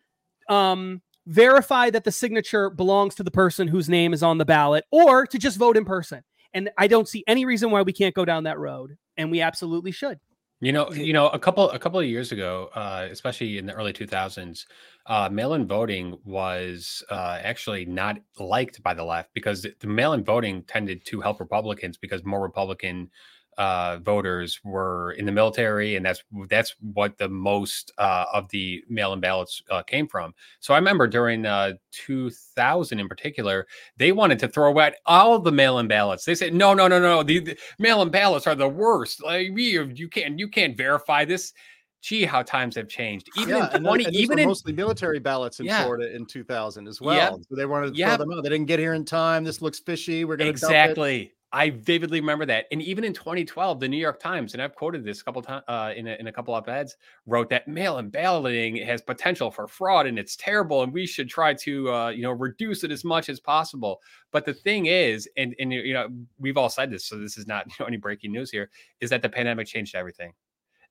[0.50, 4.86] um, verify that the signature belongs to the person whose name is on the ballot
[4.92, 6.24] or to just vote in person.
[6.54, 8.98] And I don't see any reason why we can't go down that road.
[9.18, 10.20] And we absolutely should.
[10.64, 13.74] You know, you know, a couple a couple of years ago, uh, especially in the
[13.74, 14.66] early 2000s,
[15.08, 20.64] uh, mail-in voting was uh, actually not liked by the left because the mail-in voting
[20.64, 23.10] tended to help Republicans because more Republican
[23.58, 28.84] uh, voters were in the military, and that's that's what the most uh, of the
[28.90, 30.34] mail-in ballots uh, came from.
[30.60, 35.52] So I remember during uh, 2000 in particular, they wanted to throw out all the
[35.52, 36.26] mail-in ballots.
[36.26, 39.24] They said, "No, no, no, no, the, the mail-in ballots are the worst.
[39.24, 41.54] Like you, you can't you can't verify this."
[42.02, 43.30] Gee, how times have changed.
[43.38, 45.84] Even yeah, in 20, even in mostly military ballots in yeah.
[45.84, 47.16] Florida in 2000 as well.
[47.16, 47.46] Yep.
[47.48, 48.10] So they wanted to yep.
[48.10, 48.44] throw them out.
[48.44, 49.46] They didn't get here in time.
[49.46, 50.26] This looks fishy.
[50.26, 51.32] We're going to exactly.
[51.56, 52.66] I vividly remember that.
[52.72, 55.64] And even in 2012, the New York Times, and I've quoted this a couple times
[55.68, 56.98] uh, in, a, in a couple of ads,
[57.28, 60.82] wrote that mail in balloting has potential for fraud and it's terrible.
[60.82, 64.02] And we should try to, uh, you know, reduce it as much as possible.
[64.32, 67.46] But the thing is, and, and, you know, we've all said this, so this is
[67.46, 70.34] not you know, any breaking news here, is that the pandemic changed everything.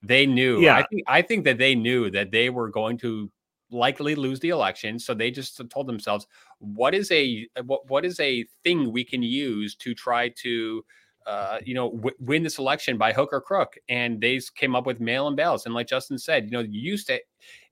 [0.00, 0.60] They knew.
[0.60, 0.76] Yeah.
[0.76, 3.30] I think, I think that they knew that they were going to
[3.72, 4.98] likely lose the election.
[4.98, 6.26] So they just told themselves,
[6.58, 10.84] what is a what what is a thing we can use to try to
[11.26, 13.74] uh, you know, w- win this election by hook or crook.
[13.88, 15.66] And they came up with mail-in ballots.
[15.66, 17.20] And like Justin said, you know, you used to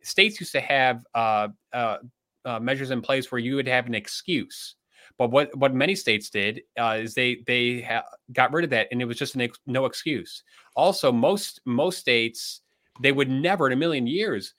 [0.03, 1.99] states used to have uh, uh,
[2.45, 4.77] uh, measures in place where you would have an excuse.
[5.19, 8.89] But what what many states did uh, is they they ha- got rid of that,
[8.91, 10.45] and it was just ex- no excuse.
[10.77, 12.63] Also, most most states
[13.01, 14.55] they would never in a million years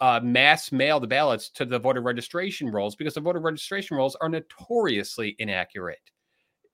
[0.00, 4.16] uh, mass mail the ballots to the voter registration rolls because the voter registration rolls
[4.20, 6.10] are notoriously inaccurate.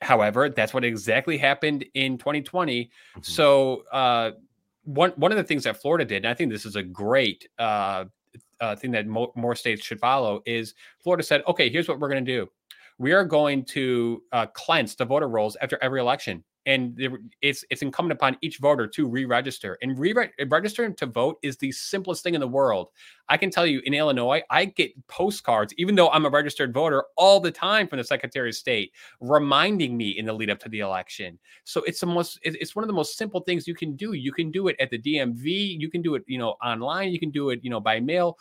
[0.01, 2.85] However, that's what exactly happened in 2020.
[2.85, 3.21] Mm-hmm.
[3.23, 4.33] So, uh,
[4.85, 7.49] one one of the things that Florida did, and I think this is a great
[7.59, 8.05] uh,
[8.61, 12.09] uh, thing that mo- more states should follow, is Florida said, "Okay, here's what we're
[12.09, 12.49] going to do.
[12.99, 17.81] We are going to uh, cleanse the voter rolls after every election and it's it's
[17.81, 19.79] incumbent upon each voter to re-register.
[19.81, 22.89] And re-registering to vote is the simplest thing in the world.
[23.31, 27.05] I can tell you, in Illinois, I get postcards, even though I'm a registered voter,
[27.17, 30.69] all the time from the Secretary of State reminding me in the lead up to
[30.69, 31.39] the election.
[31.65, 34.13] So it's the most it's one of the most simple things you can do.
[34.13, 37.19] You can do it at the DMV, you can do it, you know, online, you
[37.19, 38.37] can do it, you know, by mail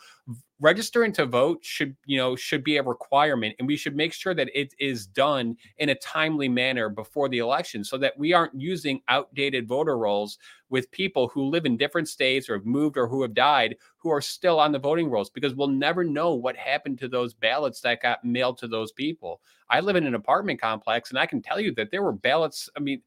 [0.60, 4.34] registering to vote should you know should be a requirement and we should make sure
[4.34, 8.60] that it is done in a timely manner before the election so that we aren't
[8.60, 10.38] using outdated voter rolls
[10.68, 14.10] with people who live in different states or have moved or who have died who
[14.10, 17.80] are still on the voting rolls because we'll never know what happened to those ballots
[17.80, 19.40] that got mailed to those people.
[19.70, 22.68] I live in an apartment complex and i can tell you that there were ballots
[22.76, 23.00] i mean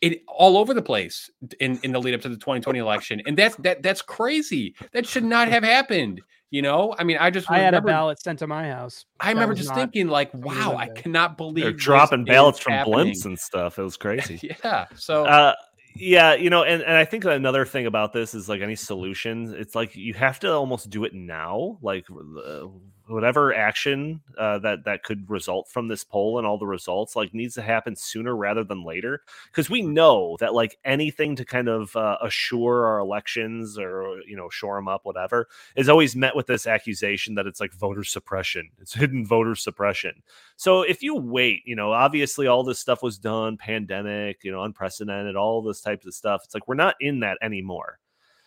[0.00, 1.30] it all over the place
[1.60, 3.22] in, in the lead up to the 2020 election.
[3.26, 4.74] And that's that that's crazy.
[4.92, 6.20] That should not have happened.
[6.50, 9.04] You know, I mean, I just I had a ballot sent to my house.
[9.20, 13.12] I remember just thinking, like, wow, I cannot believe they're dropping ballots from happening.
[13.12, 13.78] blimps and stuff.
[13.78, 14.56] It was crazy.
[14.64, 14.86] yeah.
[14.94, 15.54] So uh,
[15.94, 19.52] yeah, you know, and, and I think another thing about this is like any solutions,
[19.52, 21.78] it's like you have to almost do it now.
[21.82, 22.68] Like uh,
[23.08, 27.32] whatever action uh, that that could result from this poll and all the results like
[27.32, 29.22] needs to happen sooner rather than later.
[29.46, 34.36] Because we know that like anything to kind of uh, assure our elections or you
[34.36, 38.04] know shore them up whatever is always met with this accusation that it's like voter
[38.04, 38.68] suppression.
[38.80, 40.22] It's hidden voter suppression.
[40.56, 44.62] So if you wait you know obviously all this stuff was done pandemic you know
[44.62, 47.98] unprecedented all this types of stuff it's like we're not in that anymore.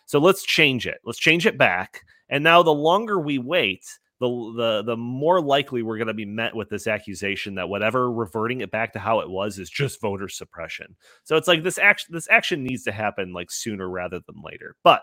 [0.06, 1.00] So let's change it.
[1.04, 2.04] Let's change it back.
[2.28, 6.24] And now the longer we wait the the the more likely we're going to be
[6.24, 10.00] met with this accusation that whatever reverting it back to how it was is just
[10.00, 10.96] voter suppression.
[11.24, 14.76] So it's like this action this action needs to happen like sooner rather than later.
[14.84, 15.02] But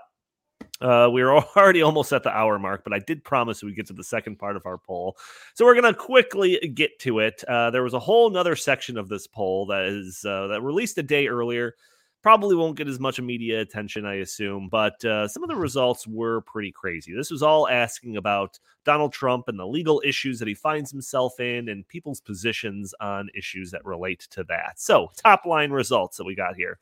[0.80, 3.88] uh, we are already almost at the hour mark, but I did promise we get
[3.88, 5.18] to the second part of our poll.
[5.54, 7.44] So we're going to quickly get to it.
[7.46, 10.98] Uh, there was a whole nother section of this poll that is uh, that released
[10.98, 11.76] a day earlier
[12.22, 16.06] Probably won't get as much media attention, I assume, but uh, some of the results
[16.06, 17.14] were pretty crazy.
[17.14, 21.40] This was all asking about Donald Trump and the legal issues that he finds himself
[21.40, 24.82] in and people's positions on issues that relate to that.
[24.82, 26.78] So, top line results that we got here.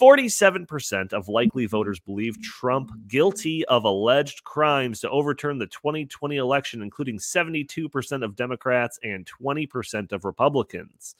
[0.00, 6.82] 47% of likely voters believe Trump guilty of alleged crimes to overturn the 2020 election,
[6.82, 11.14] including 72% of Democrats and 20% of Republicans.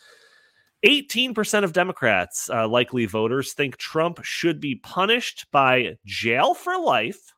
[0.85, 7.32] 18% of Democrats, uh, likely voters, think Trump should be punished by jail for life,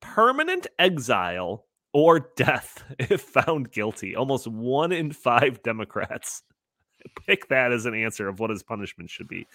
[0.00, 1.64] permanent exile,
[1.94, 4.14] or death if found guilty.
[4.14, 6.42] Almost one in five Democrats
[7.26, 9.46] pick that as an answer of what his punishment should be.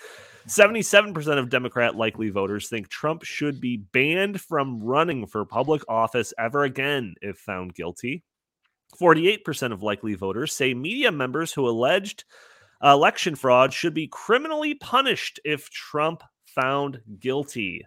[0.48, 6.34] 77% of Democrat likely voters think Trump should be banned from running for public office
[6.40, 8.24] ever again if found guilty.
[9.00, 12.24] 48% of likely voters say media members who alleged
[12.84, 17.86] election fraud should be criminally punished if Trump found guilty.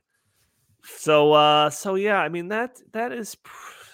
[0.85, 3.37] So, uh, so yeah, I mean that that is.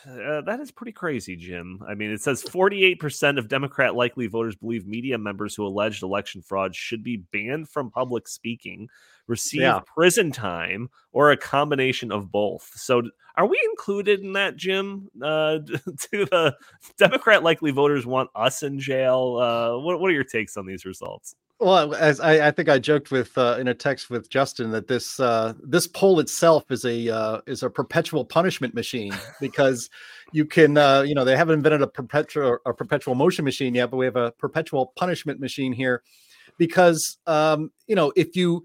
[0.09, 1.83] Uh, that is pretty crazy, Jim.
[1.87, 6.41] I mean, it says 48% of Democrat likely voters believe media members who alleged election
[6.41, 8.89] fraud should be banned from public speaking,
[9.29, 9.81] receive yeah.
[9.87, 12.71] prison time, or a combination of both.
[12.75, 13.03] So,
[13.37, 15.09] are we included in that, Jim?
[15.23, 15.59] Uh,
[16.13, 16.57] do the
[16.99, 19.39] Democrat likely voters want us in jail?
[19.41, 21.37] Uh, what, what are your takes on these results?
[21.61, 24.87] Well, as I, I think I joked with uh, in a text with Justin that
[24.87, 29.91] this uh, this poll itself is a uh, is a perpetual punishment machine because
[30.33, 33.91] you can uh, you know they haven't invented a perpetual a perpetual motion machine yet,
[33.91, 36.05] but we have a perpetual punishment machine here
[36.59, 38.63] because um, you know if you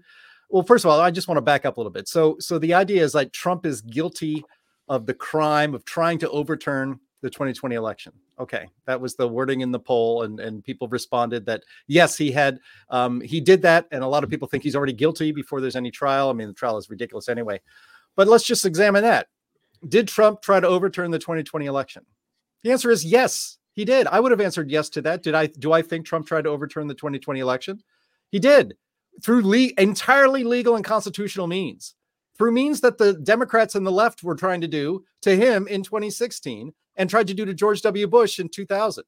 [0.54, 2.06] well first of all I just want to back up a little bit.
[2.06, 4.44] So so the idea is like Trump is guilty
[4.88, 8.12] of the crime of trying to overturn the 2020 election.
[8.38, 12.30] Okay, that was the wording in the poll, and and people responded that yes, he
[12.30, 15.60] had um, he did that, and a lot of people think he's already guilty before
[15.60, 16.30] there's any trial.
[16.30, 17.60] I mean, the trial is ridiculous anyway.
[18.14, 19.26] But let's just examine that.
[19.88, 22.04] Did Trump try to overturn the 2020 election?
[22.62, 24.06] The answer is yes, he did.
[24.06, 25.22] I would have answered yes to that.
[25.22, 25.46] Did I?
[25.46, 27.82] Do I think Trump tried to overturn the 2020 election?
[28.30, 28.74] He did.
[29.22, 31.94] Through le- entirely legal and constitutional means,
[32.36, 35.82] through means that the Democrats and the left were trying to do to him in
[35.82, 38.06] 2016 and tried to do to George W.
[38.06, 39.04] Bush in 2000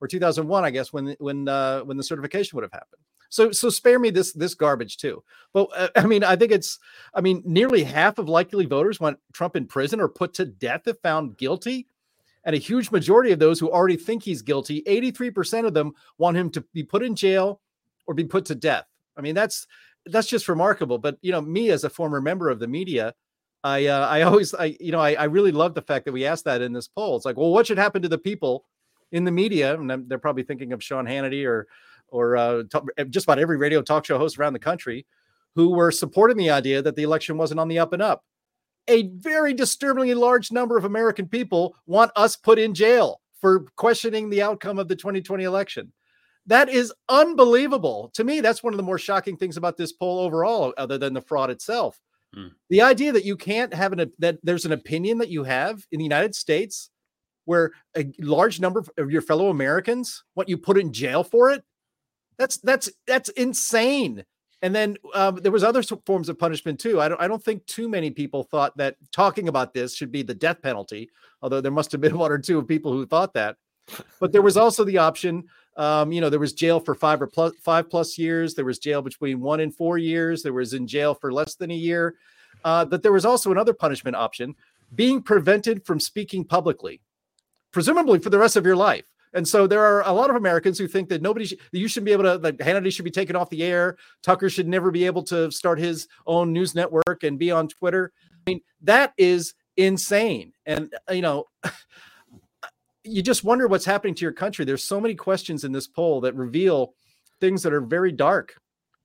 [0.00, 3.00] or 2001, I guess, when when uh, when the certification would have happened.
[3.28, 5.22] So so spare me this this garbage too.
[5.52, 6.78] But uh, I mean, I think it's
[7.14, 10.86] I mean, nearly half of likely voters want Trump in prison or put to death
[10.86, 11.86] if found guilty.
[12.46, 16.36] And a huge majority of those who already think he's guilty, 83% of them want
[16.36, 17.62] him to be put in jail
[18.06, 18.84] or be put to death.
[19.16, 19.66] I mean, that's
[20.06, 20.98] that's just remarkable.
[20.98, 23.14] But you know, me as a former member of the media,
[23.62, 26.26] I uh, I always I you know I, I really love the fact that we
[26.26, 27.16] asked that in this poll.
[27.16, 28.64] It's like, well, what should happen to the people
[29.12, 29.78] in the media?
[29.78, 31.66] And they're probably thinking of Sean Hannity or
[32.08, 35.06] or uh, t- just about every radio talk show host around the country
[35.54, 38.24] who were supporting the idea that the election wasn't on the up and up
[38.88, 44.30] a very disturbingly large number of American people want us put in jail for questioning
[44.30, 45.92] the outcome of the 2020 election.
[46.46, 48.10] That is unbelievable.
[48.14, 51.14] To me, that's one of the more shocking things about this poll overall, other than
[51.14, 52.00] the fraud itself.
[52.34, 52.48] Hmm.
[52.68, 55.98] The idea that you can't have an that there's an opinion that you have in
[55.98, 56.90] the United States
[57.46, 61.62] where a large number of your fellow Americans want you put in jail for it.
[62.38, 64.24] That's that's that's insane.
[64.62, 66.98] And then um, there was other forms of punishment too.
[66.98, 70.22] I don't, I don't think too many people thought that talking about this should be
[70.22, 71.10] the death penalty,
[71.42, 73.56] although there must have been one or two of people who thought that.
[74.20, 75.44] But there was also the option,
[75.76, 78.54] um, you know, there was jail for five or plus five plus years.
[78.54, 80.42] There was jail between one and four years.
[80.42, 82.14] There was in jail for less than a year.
[82.64, 84.54] Uh, but there was also another punishment option:
[84.94, 87.00] being prevented from speaking publicly,
[87.72, 89.04] presumably for the rest of your life.
[89.34, 92.06] And so there are a lot of Americans who think that nobody, sh- you shouldn't
[92.06, 93.96] be able to, like Hannity should be taken off the air.
[94.22, 98.12] Tucker should never be able to start his own news network and be on Twitter.
[98.32, 100.52] I mean, that is insane.
[100.66, 101.46] And, uh, you know,
[103.04, 104.64] you just wonder what's happening to your country.
[104.64, 106.94] There's so many questions in this poll that reveal
[107.40, 108.56] things that are very dark.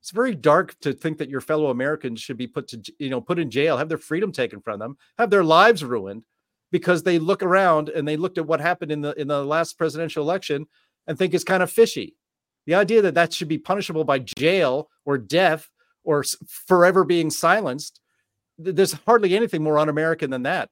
[0.02, 3.20] It's very dark to think that your fellow Americans should be put to, you know,
[3.20, 6.24] put in jail, have their freedom taken from them, have their lives ruined
[6.72, 9.78] because they look around and they looked at what happened in the in the last
[9.78, 10.66] presidential election
[11.08, 12.16] and think it's kind of fishy.
[12.66, 15.70] The idea that that should be punishable by jail or death
[16.06, 18.00] or forever being silenced,
[18.58, 20.70] there's hardly anything more un-American than that.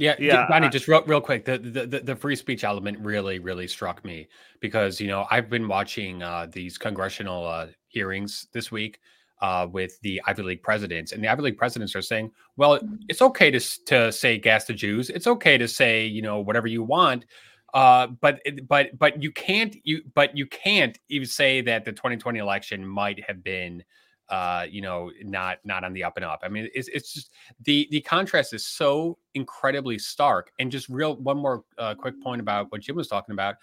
[0.00, 0.46] Yeah, yeah.
[0.48, 4.28] Donnie, just real, real quick, the, the the free speech element really, really struck me
[4.60, 8.98] because you know I've been watching uh, these congressional uh, hearings this week,
[9.42, 12.96] uh, with the Ivy League presidents, and the Ivy League presidents are saying, "Well, mm-hmm.
[13.08, 15.10] it's okay to to say gas the Jews.
[15.10, 17.26] It's okay to say you know whatever you want."
[17.74, 22.38] Uh, but but but you can't you but you can't even say that the 2020
[22.38, 23.84] election might have been
[24.30, 26.40] uh, you know, not not on the up and up.
[26.42, 27.32] I mean, it's it's just
[27.64, 30.52] the the contrast is so incredibly stark.
[30.58, 33.56] And just real one more uh, quick point about what Jim was talking about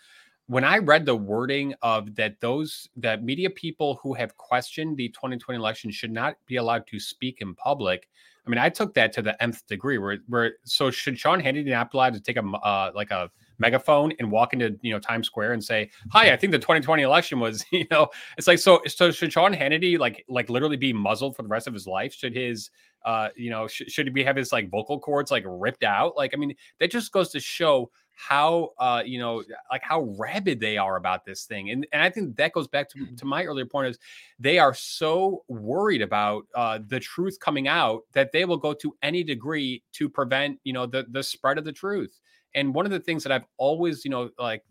[0.47, 5.09] when I read the wording of that, those that media people who have questioned the
[5.09, 8.07] 2020 election should not be allowed to speak in public.
[8.47, 9.97] I mean, I took that to the nth degree.
[9.97, 13.29] Where, where so should Sean Hannity not be allowed to take a uh, like a
[13.59, 17.03] megaphone and walk into you know Times Square and say, "Hi, I think the 2020
[17.03, 18.81] election was," you know, it's like so.
[18.87, 22.13] So should Sean Hannity like like literally be muzzled for the rest of his life?
[22.13, 22.69] Should his
[23.05, 26.15] uh you know sh- should he be have his like vocal cords like ripped out?
[26.15, 30.59] Like I mean, that just goes to show how uh you know like how rabid
[30.59, 33.45] they are about this thing and, and i think that goes back to, to my
[33.45, 33.99] earlier point is
[34.39, 38.95] they are so worried about uh the truth coming out that they will go to
[39.03, 42.19] any degree to prevent you know the the spread of the truth
[42.55, 44.63] and one of the things that i've always you know like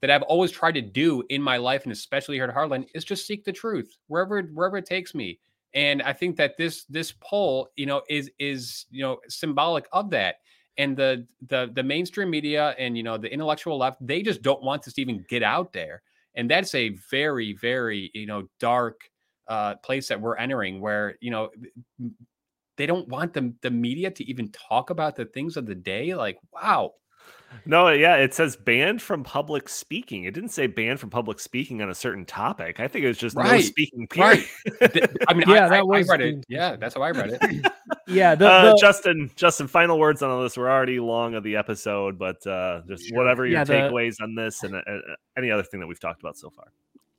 [0.00, 3.04] that I've always tried to do in my life, and especially here at Heartland, is
[3.04, 5.40] just seek the truth wherever wherever it takes me.
[5.74, 10.10] And I think that this this poll, you know, is is you know symbolic of
[10.10, 10.36] that
[10.78, 14.62] and the the the mainstream media and you know the intellectual left they just don't
[14.62, 16.02] want this to even get out there
[16.34, 19.00] and that's a very very you know dark
[19.48, 21.50] uh place that we're entering where you know
[22.76, 26.14] they don't want the the media to even talk about the things of the day
[26.14, 26.92] like wow
[27.64, 30.24] no, yeah, it says banned from public speaking.
[30.24, 32.80] It didn't say banned from public speaking on a certain topic.
[32.80, 33.52] I think it was just right.
[33.52, 34.06] no speaking.
[34.06, 34.44] Period.
[34.80, 35.08] Right.
[35.28, 36.08] I mean, yeah, I, that I, was.
[36.08, 36.44] I read it.
[36.48, 37.72] Yeah, that's how I read it.
[38.08, 38.78] yeah, the, uh, the...
[38.80, 39.30] Justin.
[39.36, 40.56] Justin, final words on all this.
[40.56, 43.18] We're already long of the episode, but uh, just sure.
[43.18, 44.24] whatever your yeah, takeaways the...
[44.24, 46.72] on this and uh, uh, any other thing that we've talked about so far.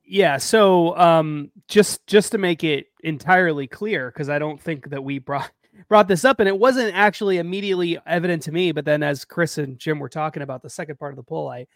[0.04, 5.04] Yeah, so um, just just to make it entirely clear, because I don't think that
[5.04, 5.52] we brought
[5.88, 8.72] brought this up, and it wasn't actually immediately evident to me.
[8.72, 11.48] But then, as Chris and Jim were talking about the second part of the poll,
[11.50, 11.68] I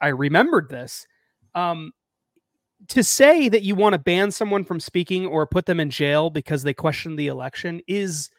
[0.00, 1.06] I remembered this.
[1.54, 1.92] Um,
[2.88, 6.30] to say that you want to ban someone from speaking or put them in jail
[6.30, 8.30] because they question the election is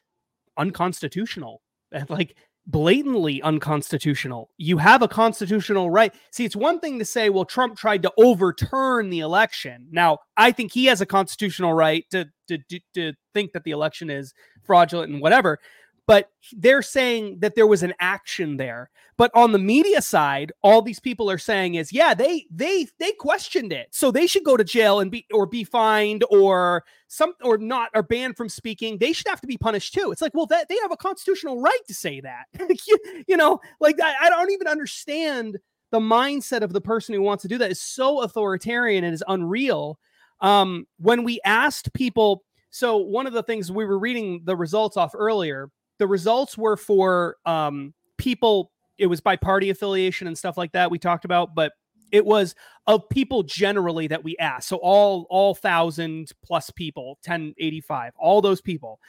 [0.57, 1.61] unconstitutional.
[2.09, 2.35] Like
[2.67, 4.49] blatantly unconstitutional.
[4.57, 6.13] You have a constitutional right.
[6.31, 9.87] See, it's one thing to say, well, Trump tried to overturn the election.
[9.89, 13.71] Now, I think he has a constitutional right to to to, to think that the
[13.71, 14.33] election is
[14.65, 15.59] fraudulent and whatever
[16.07, 18.89] but they're saying that there was an action there.
[19.17, 23.11] But on the media side all these people are saying is yeah they they they
[23.11, 23.89] questioned it.
[23.91, 27.89] So they should go to jail and be or be fined or some or not
[27.93, 28.97] or banned from speaking.
[28.97, 30.11] They should have to be punished too.
[30.11, 32.45] It's like well that they have a constitutional right to say that.
[32.87, 35.57] You, you, know like I, I don't even understand
[35.91, 37.71] the mindset of the person who wants to do that.
[37.71, 39.99] Is so authoritarian and is unreal.
[40.41, 44.97] Um when we asked people so one of the things we were reading the results
[44.97, 48.71] off earlier the results were for um, people.
[48.97, 51.73] It was by party affiliation and stuff like that we talked about, but
[52.11, 52.55] it was
[52.87, 54.69] of people generally that we asked.
[54.69, 58.99] So all all thousand plus people, 1085, all those people.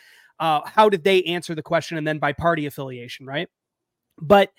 [0.41, 1.99] Uh, how did they answer the question?
[1.99, 3.49] And then by party affiliation, right?
[4.21, 4.53] But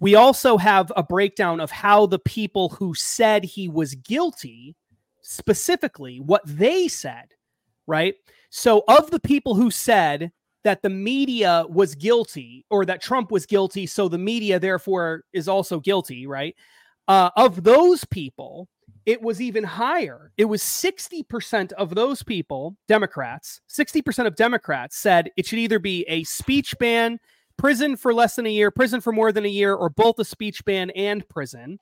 [0.00, 4.76] we also have a breakdown of how the people who said he was guilty,
[5.22, 7.28] specifically what they said,
[7.86, 8.14] right?
[8.50, 10.32] So, of the people who said
[10.66, 15.46] that the media was guilty or that Trump was guilty, so the media therefore is
[15.46, 16.56] also guilty, right?
[17.06, 18.66] Uh, of those people,
[19.04, 20.32] it was even higher.
[20.36, 26.04] It was 60% of those people, Democrats, 60% of Democrats said it should either be
[26.08, 27.20] a speech ban,
[27.56, 30.24] prison for less than a year, prison for more than a year, or both a
[30.24, 31.78] speech ban and prison.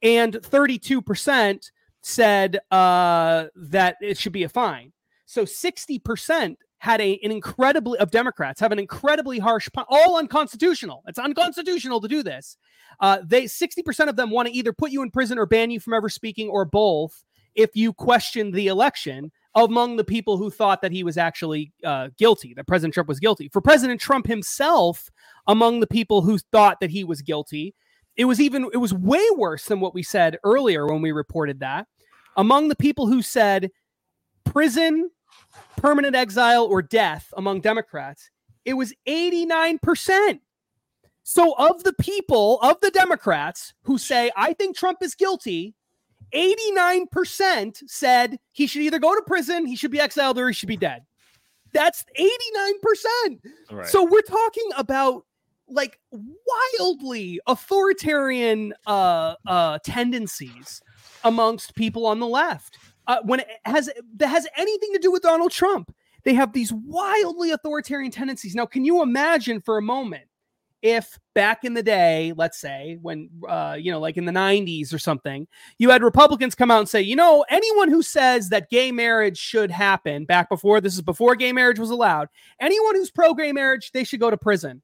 [0.00, 1.70] And 32%
[2.00, 4.93] said uh, that it should be a fine.
[5.26, 11.02] So 60% had a, an incredibly of Democrats have an incredibly harsh, all unconstitutional.
[11.06, 12.58] It's unconstitutional to do this.
[13.00, 15.80] Uh, they 60% of them want to either put you in prison or ban you
[15.80, 20.82] from ever speaking or both if you question the election among the people who thought
[20.82, 23.48] that he was actually uh, guilty, that President Trump was guilty.
[23.48, 25.08] For President Trump himself,
[25.46, 27.74] among the people who thought that he was guilty,
[28.16, 31.60] it was even it was way worse than what we said earlier when we reported
[31.60, 31.86] that.
[32.36, 33.70] Among the people who said
[34.44, 35.10] prison
[35.76, 38.30] permanent exile or death among Democrats,
[38.64, 40.40] it was 89%.
[41.22, 45.74] So, of the people, of the Democrats who say, I think Trump is guilty,
[46.34, 50.68] 89% said he should either go to prison, he should be exiled, or he should
[50.68, 51.02] be dead.
[51.72, 53.40] That's 89%.
[53.70, 53.86] Right.
[53.86, 55.24] So, we're talking about
[55.66, 60.82] like wildly authoritarian uh, uh, tendencies
[61.24, 65.22] amongst people on the left uh, when it has that has anything to do with
[65.22, 65.94] Donald Trump.
[66.24, 68.54] They have these wildly authoritarian tendencies.
[68.54, 70.24] Now, can you imagine for a moment
[70.84, 74.92] if back in the day, let's say when uh, you know, like in the 90s
[74.92, 75.48] or something,
[75.78, 79.38] you had Republicans come out and say, you know, anyone who says that gay marriage
[79.38, 82.28] should happen back before this is before gay marriage was allowed,
[82.60, 84.82] anyone who's pro gay marriage, they should go to prison.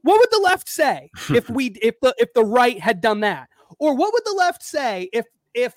[0.00, 3.50] What would the left say if we if the if the right had done that?
[3.78, 5.74] Or what would the left say if if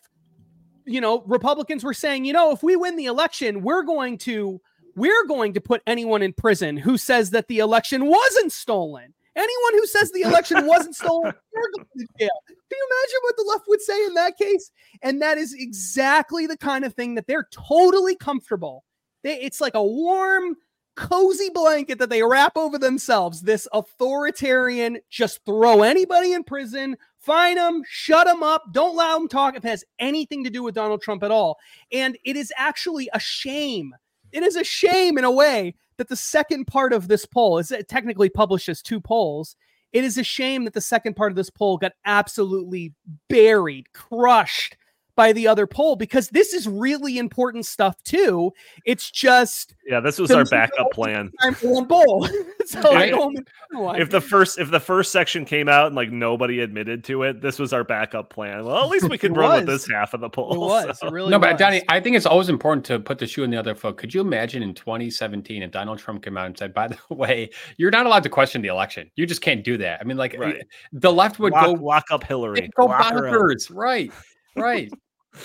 [0.87, 4.61] you know, Republicans were saying, you know, if we win the election, we're going to
[4.95, 9.13] we're going to put anyone in prison who says that the election wasn't stolen.
[9.35, 12.29] Anyone who says the election wasn't stolen, we're going to jail.
[12.47, 14.71] Can you imagine what the left would say in that case?
[15.03, 18.83] And that is exactly the kind of thing that they're totally comfortable.
[19.23, 20.55] They, it's like a warm,
[20.95, 23.41] cozy blanket that they wrap over themselves.
[23.41, 26.97] This authoritarian, just throw anybody in prison,
[27.27, 30.63] Fine them, shut them up, don't allow them talk if it has anything to do
[30.63, 31.57] with Donald Trump at all.
[31.91, 33.93] And it is actually a shame.
[34.31, 37.73] It is a shame in a way that the second part of this poll is
[37.89, 39.57] technically published as two polls.
[39.91, 42.93] It is a shame that the second part of this poll got absolutely
[43.27, 44.77] buried, crushed
[45.17, 48.53] by the other poll because this is really important stuff too.
[48.85, 51.31] It's just yeah, this was our backup plan.
[51.41, 52.29] Time for one poll.
[52.65, 57.03] so I, if the first if the first section came out and like nobody admitted
[57.05, 58.63] to it, this was our backup plan.
[58.63, 60.53] Well, at least we could run with this half of the poll.
[60.53, 61.07] It was so.
[61.07, 61.47] it really no, was.
[61.47, 63.97] but Donnie, I think it's always important to put the shoe in the other foot.
[63.97, 67.49] Could you imagine in 2017 if Donald Trump came out and said, "By the way,
[67.77, 69.09] you're not allowed to question the election.
[69.15, 70.63] You just can't do that." I mean, like right.
[70.93, 74.11] the left would lock, go lock up Hillary, go bonkers, right?
[74.55, 74.91] Right.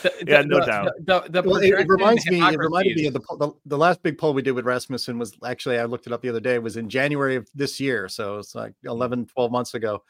[0.03, 0.89] The, yeah, no the, doubt.
[1.05, 2.41] The, the, well, it, it, reminds me.
[2.41, 5.79] It reminded me of the, the last big poll we did with Rasmussen was actually
[5.79, 6.55] I looked it up the other day.
[6.55, 10.03] It was in January of this year, so it's like 11, 12 months ago,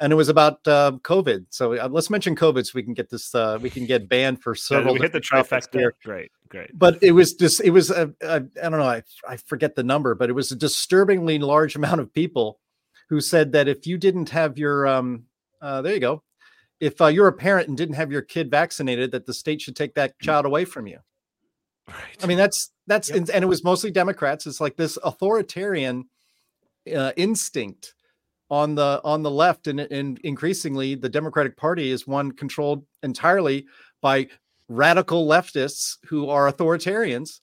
[0.00, 1.46] and it was about uh, COVID.
[1.50, 3.34] So uh, let's mention COVID so we can get this.
[3.34, 4.94] Uh, we can get banned for several.
[4.94, 5.78] Yeah, we hit the trifecta.
[5.78, 5.94] Here.
[6.04, 6.76] Great, great.
[6.76, 7.60] But it was just.
[7.60, 7.90] It was.
[7.90, 8.82] A, a, I don't know.
[8.82, 12.58] I I forget the number, but it was a disturbingly large amount of people
[13.08, 15.24] who said that if you didn't have your um,
[15.60, 16.22] uh, there you go
[16.82, 19.76] if uh, you're a parent and didn't have your kid vaccinated, that the state should
[19.76, 20.24] take that mm.
[20.24, 20.98] child away from you.
[21.88, 22.16] Right.
[22.20, 23.28] I mean, that's that's yep.
[23.32, 24.46] and it was mostly Democrats.
[24.46, 26.06] It's like this authoritarian
[26.94, 27.94] uh, instinct
[28.50, 33.64] on the on the left and, and increasingly the democratic party is one controlled entirely
[34.00, 34.26] by
[34.68, 37.40] radical leftists who are authoritarians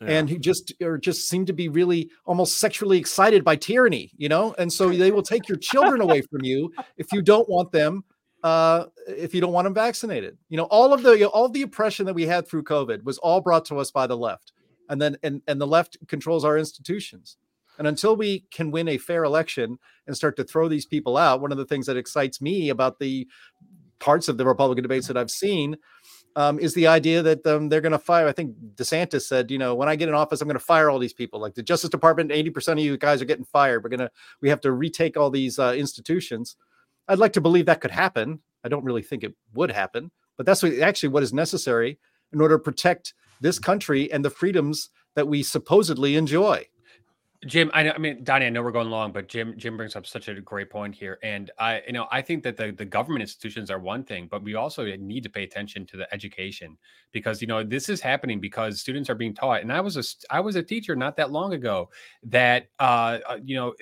[0.00, 0.08] yeah.
[0.08, 4.28] and who just or just seem to be really almost sexually excited by tyranny you
[4.28, 7.72] know and so they will take your children away from you if you don't want
[7.72, 8.04] them
[8.42, 11.44] uh, if you don't want them vaccinated you know all of the you know, all
[11.44, 14.16] of the oppression that we had through covid was all brought to us by the
[14.16, 14.52] left
[14.88, 17.36] and then and, and the left controls our institutions
[17.78, 21.40] and until we can win a fair election and start to throw these people out,
[21.40, 23.26] one of the things that excites me about the
[23.98, 25.76] parts of the Republican debates that I've seen
[26.34, 28.26] um, is the idea that um, they're going to fire.
[28.26, 30.90] I think DeSantis said, you know, when I get in office, I'm going to fire
[30.90, 31.40] all these people.
[31.40, 33.84] Like the Justice Department, 80% of you guys are getting fired.
[33.84, 34.10] We're going to,
[34.40, 36.56] we have to retake all these uh, institutions.
[37.08, 38.40] I'd like to believe that could happen.
[38.64, 41.98] I don't really think it would happen, but that's what, actually what is necessary
[42.32, 46.66] in order to protect this country and the freedoms that we supposedly enjoy.
[47.46, 49.96] Jim, I, know, I mean, Donnie, I know we're going long, but Jim, Jim brings
[49.96, 52.84] up such a great point here, and I, you know, I think that the the
[52.84, 56.78] government institutions are one thing, but we also need to pay attention to the education
[57.10, 60.04] because you know this is happening because students are being taught, and I was a
[60.32, 61.90] I was a teacher not that long ago
[62.22, 63.74] that uh, uh you know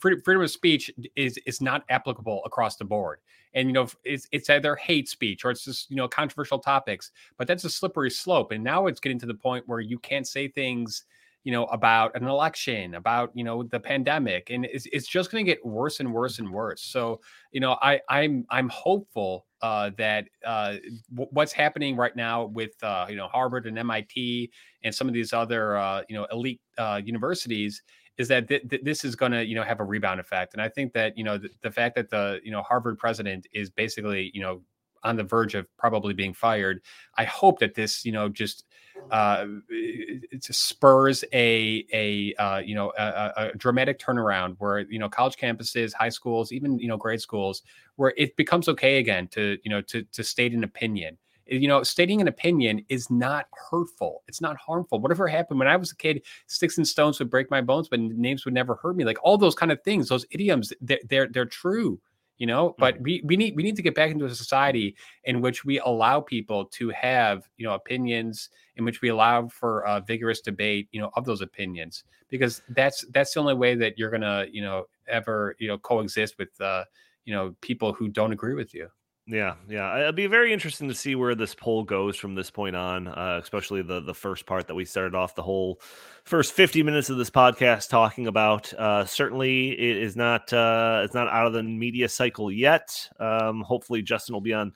[0.00, 3.18] freedom of speech is is not applicable across the board,
[3.52, 7.10] and you know it's it's either hate speech or it's just you know controversial topics,
[7.36, 10.26] but that's a slippery slope, and now it's getting to the point where you can't
[10.26, 11.04] say things
[11.44, 15.44] you know, about an election, about you know the pandemic, and it's, it's just going
[15.44, 16.82] to get worse and worse and worse.
[16.82, 17.20] So,
[17.52, 20.76] you know, I I'm I'm hopeful uh, that uh,
[21.14, 24.50] w- what's happening right now with uh, you know Harvard and MIT
[24.84, 27.82] and some of these other uh, you know elite uh, universities
[28.18, 30.54] is that th- th- this is going to you know have a rebound effect.
[30.54, 33.46] And I think that you know the, the fact that the you know Harvard president
[33.52, 34.62] is basically you know
[35.04, 36.80] on the verge of probably being fired.
[37.16, 38.64] I hope that this, you know, just
[39.10, 45.08] uh, it spurs a a uh, you know a, a, dramatic turnaround where you know
[45.08, 47.62] college campuses, high schools, even you know grade schools,
[47.96, 51.18] where it becomes okay again to you know to to state an opinion.
[51.46, 54.22] You know, stating an opinion is not hurtful.
[54.28, 55.00] It's not harmful.
[55.00, 58.00] Whatever happened when I was a kid, sticks and stones would break my bones, but
[58.00, 59.04] names would never hurt me.
[59.04, 62.00] Like all those kind of things, those idioms, they're they're, they're true
[62.42, 65.40] you know but we, we need we need to get back into a society in
[65.40, 70.00] which we allow people to have you know opinions in which we allow for a
[70.00, 74.10] vigorous debate you know of those opinions because that's that's the only way that you're
[74.10, 76.82] gonna you know ever you know coexist with uh
[77.26, 78.88] you know people who don't agree with you
[79.26, 80.00] yeah, yeah.
[80.00, 83.38] It'll be very interesting to see where this poll goes from this point on, uh,
[83.40, 85.80] especially the the first part that we started off the whole
[86.24, 88.72] first 50 minutes of this podcast talking about.
[88.74, 93.08] Uh, certainly, it is not uh, it's not out of the media cycle yet.
[93.20, 94.72] Um, hopefully, Justin will be on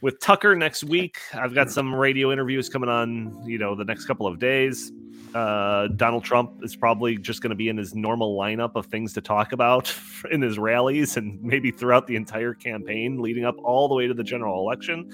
[0.00, 1.18] with Tucker next week.
[1.34, 4.92] I've got some radio interviews coming on, you know, the next couple of days.
[5.34, 9.12] Uh, Donald Trump is probably just going to be in his normal lineup of things
[9.12, 9.94] to talk about
[10.30, 14.14] in his rallies and maybe throughout the entire campaign leading up all the way to
[14.14, 15.12] the general election.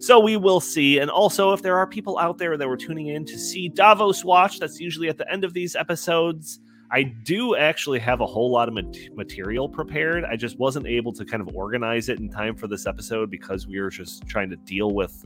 [0.00, 0.98] So we will see.
[0.98, 4.24] And also, if there are people out there that were tuning in to see Davos
[4.24, 6.60] Watch, that's usually at the end of these episodes.
[6.90, 8.74] I do actually have a whole lot of
[9.14, 10.24] material prepared.
[10.24, 13.66] I just wasn't able to kind of organize it in time for this episode because
[13.66, 15.24] we were just trying to deal with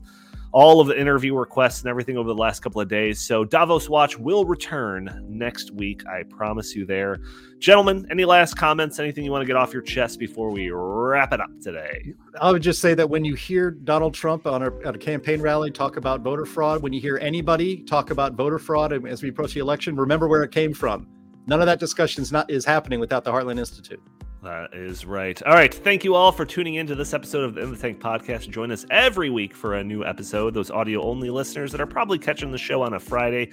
[0.51, 3.19] all of the interview requests and everything over the last couple of days.
[3.19, 6.05] So Davos Watch will return next week.
[6.07, 7.19] I promise you there.
[7.59, 8.99] Gentlemen, any last comments?
[8.99, 12.13] Anything you want to get off your chest before we wrap it up today?
[12.41, 15.69] I would just say that when you hear Donald Trump on a, a campaign rally
[15.69, 19.53] talk about voter fraud, when you hear anybody talk about voter fraud as we approach
[19.53, 21.07] the election, remember where it came from
[21.49, 23.99] None of that discussion is not is happening without the Heartland Institute.
[24.43, 25.41] That is right.
[25.41, 25.73] All right.
[25.73, 28.51] Thank you all for tuning in to this episode of the In the Tank podcast.
[28.51, 30.53] Join us every week for a new episode.
[30.53, 33.51] Those audio only listeners that are probably catching the show on a Friday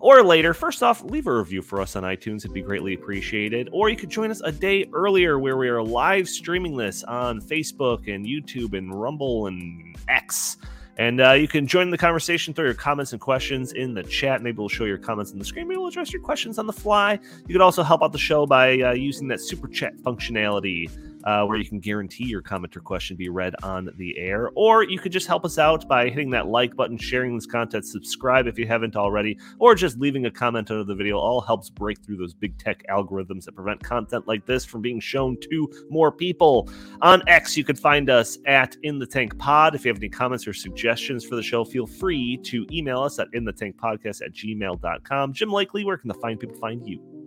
[0.00, 2.38] or later, first off, leave a review for us on iTunes.
[2.38, 3.68] It'd be greatly appreciated.
[3.70, 7.40] Or you could join us a day earlier where we are live streaming this on
[7.40, 10.56] Facebook and YouTube and Rumble and X.
[10.98, 14.42] And uh, you can join the conversation, throw your comments and questions in the chat.
[14.42, 15.68] Maybe we'll show your comments on the screen.
[15.68, 17.18] Maybe we'll address your questions on the fly.
[17.46, 20.90] You could also help out the show by uh, using that super chat functionality
[21.26, 24.50] uh, where you can guarantee your comment or question be read on the air.
[24.54, 27.84] Or you could just help us out by hitting that like button, sharing this content,
[27.84, 31.18] subscribe if you haven't already, or just leaving a comment under the video.
[31.18, 35.00] All helps break through those big tech algorithms that prevent content like this from being
[35.00, 36.70] shown to more people.
[37.02, 39.74] On X, you could find us at In the Tank Pod.
[39.74, 43.18] If you have any comments or suggestions for the show, feel free to email us
[43.18, 45.32] at in the tank podcast at gmail.com.
[45.32, 47.25] Jim Lakely, where can the fine people find you?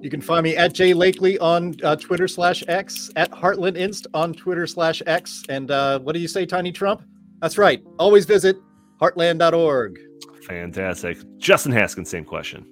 [0.00, 4.06] You can find me at Jay Lakely on uh, Twitter slash X, at Heartland Inst
[4.14, 5.42] on Twitter slash X.
[5.48, 7.02] And uh, what do you say, Tiny Trump?
[7.40, 7.82] That's right.
[7.98, 8.56] Always visit
[9.00, 9.98] heartland.org.
[10.46, 11.18] Fantastic.
[11.38, 12.66] Justin Haskins, same question.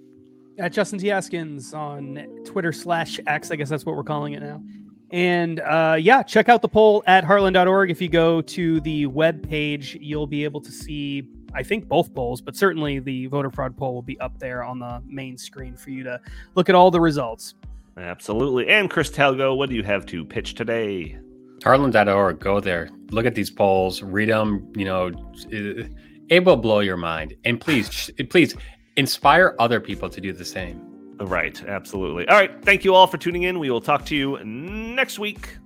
[0.58, 1.08] At Justin T.
[1.08, 3.50] Haskins on Twitter slash X.
[3.50, 4.62] I guess that's what we're calling it now.
[5.10, 7.90] And uh, yeah, check out the poll at heartland.org.
[7.90, 12.14] If you go to the web page, you'll be able to see, I think, both
[12.14, 15.76] polls, but certainly the voter fraud poll will be up there on the main screen
[15.76, 16.20] for you to
[16.54, 17.54] look at all the results.
[17.96, 18.68] Absolutely.
[18.68, 21.18] And Chris Talgo, what do you have to pitch today?
[21.60, 22.40] Heartland.org.
[22.40, 22.90] Go there.
[23.10, 24.02] Look at these polls.
[24.02, 24.70] Read them.
[24.74, 25.12] You know,
[25.48, 25.90] it,
[26.28, 27.34] it will blow your mind.
[27.44, 28.56] And please, please
[28.96, 30.80] inspire other people to do the same.
[31.18, 31.62] Right.
[31.64, 32.26] Absolutely.
[32.28, 32.50] All right.
[32.64, 33.58] Thank you all for tuning in.
[33.58, 35.56] We will talk to you next week.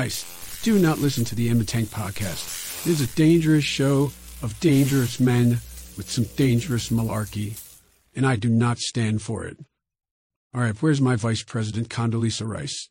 [0.00, 0.24] Guys,
[0.62, 2.86] do not listen to the Emma Tank podcast.
[2.86, 5.60] It is a dangerous show of dangerous men
[5.94, 7.60] with some dangerous malarkey,
[8.16, 9.58] and I do not stand for it.
[10.54, 12.88] All right, where's my Vice President, Condoleezza Rice?